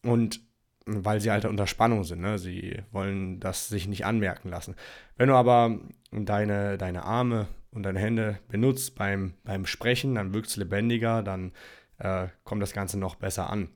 Und 0.02 0.40
weil 0.88 1.20
sie 1.20 1.30
halt 1.30 1.44
unter 1.44 1.66
Spannung 1.66 2.04
sind. 2.04 2.22
Ne? 2.22 2.38
Sie 2.38 2.82
wollen 2.90 3.40
das 3.40 3.68
sich 3.68 3.86
nicht 3.86 4.06
anmerken 4.06 4.48
lassen. 4.48 4.74
Wenn 5.16 5.28
du 5.28 5.34
aber 5.34 5.78
deine, 6.10 6.78
deine 6.78 7.04
Arme 7.04 7.46
und 7.72 7.82
deine 7.82 7.98
Hände 7.98 8.38
benutzt 8.48 8.94
beim, 8.94 9.34
beim 9.44 9.66
Sprechen, 9.66 10.14
dann 10.14 10.32
wirkt 10.32 10.48
es 10.48 10.56
lebendiger, 10.56 11.22
dann 11.22 11.52
äh, 11.98 12.28
kommt 12.44 12.62
das 12.62 12.72
Ganze 12.72 12.98
noch 12.98 13.16
besser 13.16 13.50
an. 13.50 13.68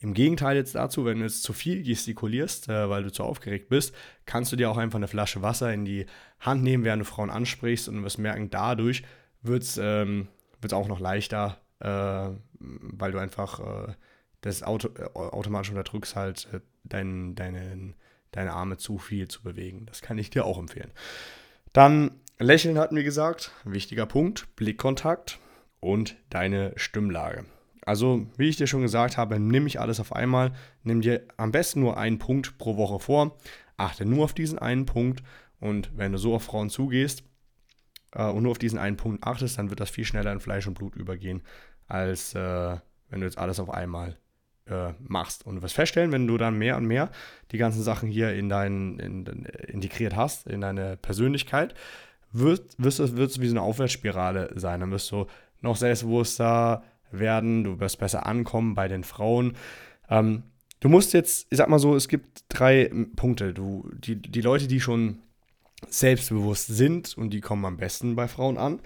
Im 0.00 0.14
Gegenteil 0.14 0.56
jetzt 0.56 0.76
dazu, 0.76 1.04
wenn 1.04 1.18
du 1.18 1.24
jetzt 1.24 1.42
zu 1.42 1.52
viel 1.52 1.82
gestikulierst, 1.82 2.68
äh, 2.68 2.88
weil 2.88 3.02
du 3.02 3.12
zu 3.12 3.24
aufgeregt 3.24 3.68
bist, 3.68 3.94
kannst 4.26 4.52
du 4.52 4.56
dir 4.56 4.70
auch 4.70 4.76
einfach 4.76 4.98
eine 4.98 5.08
Flasche 5.08 5.42
Wasser 5.42 5.72
in 5.72 5.84
die 5.84 6.06
Hand 6.40 6.62
nehmen, 6.62 6.84
während 6.84 7.00
du 7.00 7.04
Frauen 7.04 7.30
ansprichst 7.30 7.88
und 7.88 7.96
du 7.96 8.02
wirst 8.02 8.18
merken, 8.18 8.50
dadurch 8.50 9.02
wird 9.42 9.62
es 9.62 9.76
ähm, 9.76 10.28
auch 10.72 10.88
noch 10.88 11.00
leichter, 11.00 11.60
äh, 11.80 12.30
weil 12.60 13.12
du 13.12 13.18
einfach 13.18 13.88
äh, 13.88 13.94
das 14.40 14.62
Auto, 14.62 14.88
äh, 14.96 15.04
automatisch 15.14 15.70
unterdrückst 15.70 16.16
halt 16.16 16.48
äh, 16.52 16.60
dein, 16.84 17.34
deine, 17.34 17.94
deine 18.30 18.52
Arme 18.52 18.76
zu 18.76 18.98
viel 18.98 19.28
zu 19.28 19.42
bewegen. 19.42 19.86
Das 19.86 20.00
kann 20.00 20.18
ich 20.18 20.30
dir 20.30 20.44
auch 20.44 20.58
empfehlen. 20.58 20.92
Dann 21.72 22.12
Lächeln 22.40 22.78
hatten 22.78 22.94
wir 22.94 23.02
gesagt, 23.02 23.50
wichtiger 23.64 24.06
Punkt, 24.06 24.54
Blickkontakt 24.54 25.40
und 25.80 26.16
deine 26.30 26.72
Stimmlage. 26.76 27.44
Also, 27.84 28.26
wie 28.36 28.48
ich 28.48 28.56
dir 28.56 28.68
schon 28.68 28.82
gesagt 28.82 29.16
habe, 29.16 29.40
nimm 29.40 29.64
nicht 29.64 29.80
alles 29.80 29.98
auf 29.98 30.14
einmal, 30.14 30.52
nimm 30.84 31.00
dir 31.00 31.26
am 31.36 31.50
besten 31.50 31.80
nur 31.80 31.96
einen 31.96 32.18
Punkt 32.20 32.56
pro 32.58 32.76
Woche 32.76 33.00
vor, 33.00 33.36
achte 33.76 34.04
nur 34.04 34.24
auf 34.24 34.34
diesen 34.34 34.58
einen 34.60 34.86
Punkt 34.86 35.22
und 35.58 35.90
wenn 35.96 36.12
du 36.12 36.18
so 36.18 36.32
auf 36.32 36.44
Frauen 36.44 36.70
zugehst 36.70 37.24
äh, 38.12 38.24
und 38.24 38.44
nur 38.44 38.52
auf 38.52 38.58
diesen 38.58 38.78
einen 38.78 38.96
Punkt 38.96 39.24
achtest, 39.24 39.58
dann 39.58 39.70
wird 39.70 39.80
das 39.80 39.90
viel 39.90 40.04
schneller 40.04 40.32
in 40.32 40.38
Fleisch 40.38 40.68
und 40.68 40.74
Blut 40.74 40.94
übergehen, 40.94 41.42
als 41.88 42.36
äh, 42.36 42.76
wenn 43.08 43.20
du 43.20 43.26
jetzt 43.26 43.38
alles 43.38 43.58
auf 43.58 43.70
einmal 43.70 44.16
äh, 44.66 44.92
machst. 45.00 45.44
Und 45.44 45.56
du 45.56 45.62
wirst 45.62 45.74
feststellen, 45.74 46.12
wenn 46.12 46.28
du 46.28 46.38
dann 46.38 46.56
mehr 46.56 46.76
und 46.76 46.86
mehr 46.86 47.10
die 47.50 47.58
ganzen 47.58 47.82
Sachen 47.82 48.08
hier 48.08 48.32
in 48.32 48.48
dein, 48.48 49.00
in, 49.00 49.26
in, 49.26 49.44
integriert 49.44 50.14
hast, 50.14 50.46
in 50.46 50.60
deine 50.60 50.96
Persönlichkeit, 50.98 51.74
wird, 52.32 52.78
es 52.78 53.16
wird 53.16 53.40
wie 53.40 53.48
so 53.48 53.54
eine 53.54 53.62
Aufwärtsspirale 53.62 54.52
sein. 54.56 54.80
Dann 54.80 54.90
wirst 54.90 55.10
du 55.10 55.26
noch 55.60 55.76
selbstbewusster 55.76 56.82
werden, 57.10 57.64
du 57.64 57.80
wirst 57.80 57.98
besser 57.98 58.26
ankommen 58.26 58.74
bei 58.74 58.88
den 58.88 59.04
Frauen. 59.04 59.56
Ähm, 60.08 60.42
du 60.80 60.88
musst 60.88 61.12
jetzt, 61.14 61.46
ich 61.50 61.58
sag 61.58 61.68
mal 61.68 61.78
so, 61.78 61.96
es 61.96 62.08
gibt 62.08 62.44
drei 62.48 62.90
Punkte. 63.16 63.54
Du, 63.54 63.90
die, 63.92 64.16
die 64.16 64.40
Leute, 64.40 64.66
die 64.66 64.80
schon 64.80 65.18
selbstbewusst 65.88 66.66
sind 66.66 67.16
und 67.16 67.30
die 67.30 67.40
kommen 67.40 67.64
am 67.64 67.76
besten 67.76 68.16
bei 68.16 68.28
Frauen 68.28 68.58
an. 68.58 68.80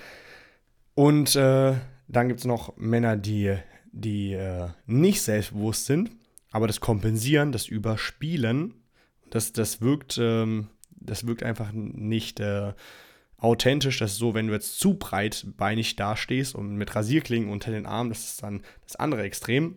Und 0.95 1.37
äh, 1.37 1.75
dann 2.09 2.29
gibt 2.29 2.41
es 2.41 2.47
noch 2.47 2.77
Männer, 2.77 3.17
die 3.17 3.57
die 3.93 4.33
äh, 4.33 4.69
nicht 4.87 5.23
selbstbewusst 5.23 5.87
sind, 5.87 6.11
aber 6.51 6.67
das 6.67 6.81
Kompensieren, 6.81 7.53
das 7.53 7.69
Überspielen, 7.69 8.75
das, 9.31 9.53
das, 9.53 9.81
wirkt, 9.81 10.19
ähm, 10.21 10.69
das 10.91 11.27
wirkt 11.27 11.43
einfach 11.43 11.73
nicht 11.73 12.41
äh, 12.41 12.73
authentisch. 13.43 13.99
Das 13.99 14.13
ist 14.13 14.19
so, 14.19 14.35
wenn 14.35 14.47
du 14.47 14.53
jetzt 14.53 14.79
zu 14.79 14.95
breitbeinig 14.95 15.97
dastehst 15.97 16.55
und 16.55 16.77
mit 16.77 16.95
Rasierklingen 16.95 17.51
unter 17.51 17.71
den 17.71 17.87
Armen, 17.87 18.11
das 18.11 18.25
ist 18.25 18.43
dann 18.43 18.63
das 18.85 18.97
andere 18.97 19.23
Extrem. 19.23 19.77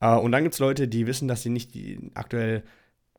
Äh, 0.00 0.16
und 0.16 0.32
dann 0.32 0.42
gibt 0.42 0.54
es 0.54 0.60
Leute, 0.60 0.88
die 0.88 1.06
wissen, 1.06 1.28
dass 1.28 1.42
sie 1.42 1.50
nicht 1.50 1.72
aktuell 2.14 2.62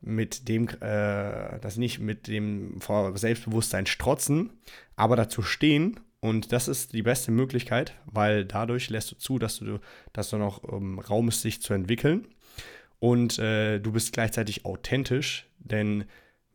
mit 0.00 0.48
dem, 0.48 0.68
äh, 0.68 1.58
dass 1.60 1.74
sie 1.74 1.80
nicht 1.80 2.00
mit 2.00 2.26
dem 2.26 2.78
Selbstbewusstsein 3.14 3.86
strotzen, 3.86 4.50
aber 4.94 5.16
dazu 5.16 5.42
stehen 5.42 6.00
und 6.20 6.52
das 6.52 6.66
ist 6.66 6.92
die 6.92 7.02
beste 7.02 7.30
Möglichkeit, 7.30 7.94
weil 8.06 8.44
dadurch 8.44 8.90
lässt 8.90 9.12
du 9.12 9.16
zu, 9.16 9.38
dass 9.38 9.58
du, 9.58 9.78
dass 10.12 10.30
du 10.30 10.38
noch 10.38 10.64
ähm, 10.72 10.98
Raum 10.98 11.28
ist, 11.28 11.42
sich 11.42 11.62
zu 11.62 11.72
entwickeln. 11.72 12.26
Und 12.98 13.38
äh, 13.38 13.78
du 13.78 13.92
bist 13.92 14.12
gleichzeitig 14.12 14.64
authentisch, 14.64 15.46
denn 15.58 16.04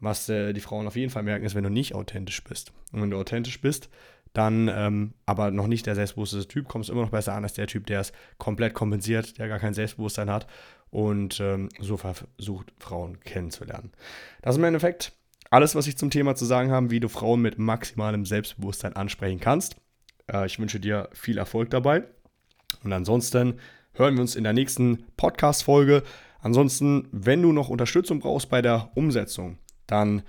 was 0.01 0.27
äh, 0.27 0.51
die 0.51 0.59
Frauen 0.59 0.87
auf 0.87 0.95
jeden 0.95 1.11
Fall 1.11 1.23
merken, 1.23 1.45
ist, 1.45 1.55
wenn 1.55 1.63
du 1.63 1.69
nicht 1.69 1.95
authentisch 1.95 2.43
bist. 2.43 2.73
Und 2.91 3.01
wenn 3.01 3.11
du 3.11 3.17
authentisch 3.17 3.61
bist, 3.61 3.89
dann 4.33 4.69
ähm, 4.73 5.13
aber 5.25 5.51
noch 5.51 5.67
nicht 5.67 5.85
der 5.85 5.95
selbstbewusste 5.95 6.47
Typ, 6.47 6.67
kommst 6.67 6.89
immer 6.89 7.01
noch 7.01 7.11
besser 7.11 7.33
an 7.33 7.43
als 7.43 7.53
der 7.53 7.67
Typ, 7.67 7.85
der 7.85 8.01
es 8.01 8.13
komplett 8.37 8.73
kompensiert, 8.73 9.37
der 9.37 9.47
gar 9.47 9.59
kein 9.59 9.73
Selbstbewusstsein 9.73 10.29
hat 10.29 10.47
und 10.89 11.39
ähm, 11.39 11.69
so 11.79 11.97
versucht, 11.97 12.73
Frauen 12.79 13.19
kennenzulernen. 13.21 13.91
Das 14.41 14.55
ist 14.55 14.59
im 14.59 14.63
Endeffekt 14.65 15.13
alles, 15.49 15.75
was 15.75 15.87
ich 15.87 15.97
zum 15.97 16.09
Thema 16.09 16.35
zu 16.35 16.45
sagen 16.45 16.71
habe, 16.71 16.91
wie 16.91 17.01
du 17.01 17.09
Frauen 17.09 17.41
mit 17.41 17.59
maximalem 17.59 18.25
Selbstbewusstsein 18.25 18.95
ansprechen 18.95 19.39
kannst. 19.39 19.75
Äh, 20.31 20.45
ich 20.45 20.59
wünsche 20.59 20.79
dir 20.79 21.09
viel 21.13 21.37
Erfolg 21.37 21.69
dabei. 21.69 22.03
Und 22.83 22.93
ansonsten 22.93 23.59
hören 23.93 24.15
wir 24.15 24.21
uns 24.21 24.35
in 24.35 24.45
der 24.45 24.53
nächsten 24.53 25.05
Podcast-Folge. 25.17 26.03
Ansonsten, 26.39 27.09
wenn 27.11 27.41
du 27.41 27.51
noch 27.51 27.69
Unterstützung 27.69 28.19
brauchst 28.19 28.49
bei 28.49 28.61
der 28.61 28.91
Umsetzung, 28.95 29.57
dann 29.91 30.23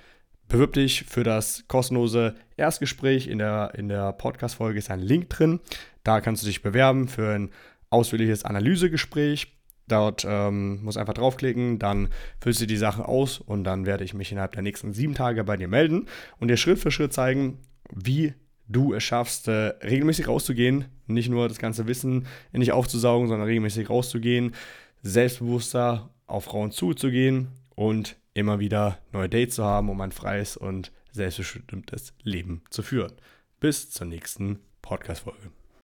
bewirb 0.49 0.75
dich 0.75 1.05
für 1.05 1.25
das 1.25 1.65
kostenlose 1.69 2.35
Erstgespräch. 2.57 3.27
In 3.29 3.39
der, 3.39 3.73
in 3.75 3.89
der 3.89 4.13
Podcast-Folge 4.13 4.79
ist 4.79 4.91
ein 4.91 5.01
Link 5.01 5.31
drin. 5.31 5.61
Da 6.05 6.21
kannst 6.21 6.43
du 6.43 6.47
dich 6.47 6.63
bewerben 6.63 7.09
für 7.09 7.35
ein 7.35 7.51
ausführliches 7.91 8.45
Analysegespräch 8.45 9.57
Dort 9.89 10.25
ähm, 10.27 10.83
muss 10.85 10.97
einfach 10.97 11.15
draufklicken, 11.15 11.79
dann 11.79 12.09
füllst 12.41 12.61
du 12.61 12.67
die 12.67 12.77
Sache 12.77 13.07
aus 13.07 13.39
und 13.39 13.65
dann 13.65 13.85
werde 13.85 14.05
ich 14.05 14.15
mich 14.15 14.31
innerhalb 14.31 14.53
der 14.53 14.63
nächsten 14.63 14.93
sieben 14.93 15.15
Tage 15.15 15.45
bei 15.45 15.57
dir 15.57 15.69
melden 15.69 16.07
und 16.39 16.49
dir 16.49 16.57
Schritt 16.57 16.79
für 16.79 16.91
Schritt 16.91 17.13
zeigen, 17.13 17.59
wie 17.93 18.33
du 18.69 18.95
es 18.95 19.03
schaffst, 19.03 19.49
äh, 19.49 19.75
regelmäßig 19.85 20.29
rauszugehen, 20.29 20.87
nicht 21.09 21.29
nur 21.29 21.49
das 21.49 21.59
ganze 21.59 21.87
Wissen 21.87 22.27
nicht 22.53 22.73
aufzusaugen, 22.73 23.29
sondern 23.29 23.47
regelmäßig 23.47 23.91
rauszugehen, 23.91 24.55
selbstbewusster 25.03 26.11
auf 26.27 26.45
Frauen 26.45 26.71
zuzugehen 26.71 27.49
und 27.75 28.17
immer 28.35 28.59
wieder 28.61 28.99
neue 29.13 29.29
Dates 29.29 29.57
zu 29.57 29.65
haben, 29.65 29.89
um 29.89 30.01
ein 30.01 30.13
freies 30.13 30.57
und 30.57 30.93
selbstbestimmtes 31.13 32.15
Leben 32.23 32.63
zu 32.71 32.83
führen. 32.83 33.13
Bis 33.61 33.91
zur 33.91 34.07
nächsten 34.07 34.61
Podcast-Folge. 34.81 35.62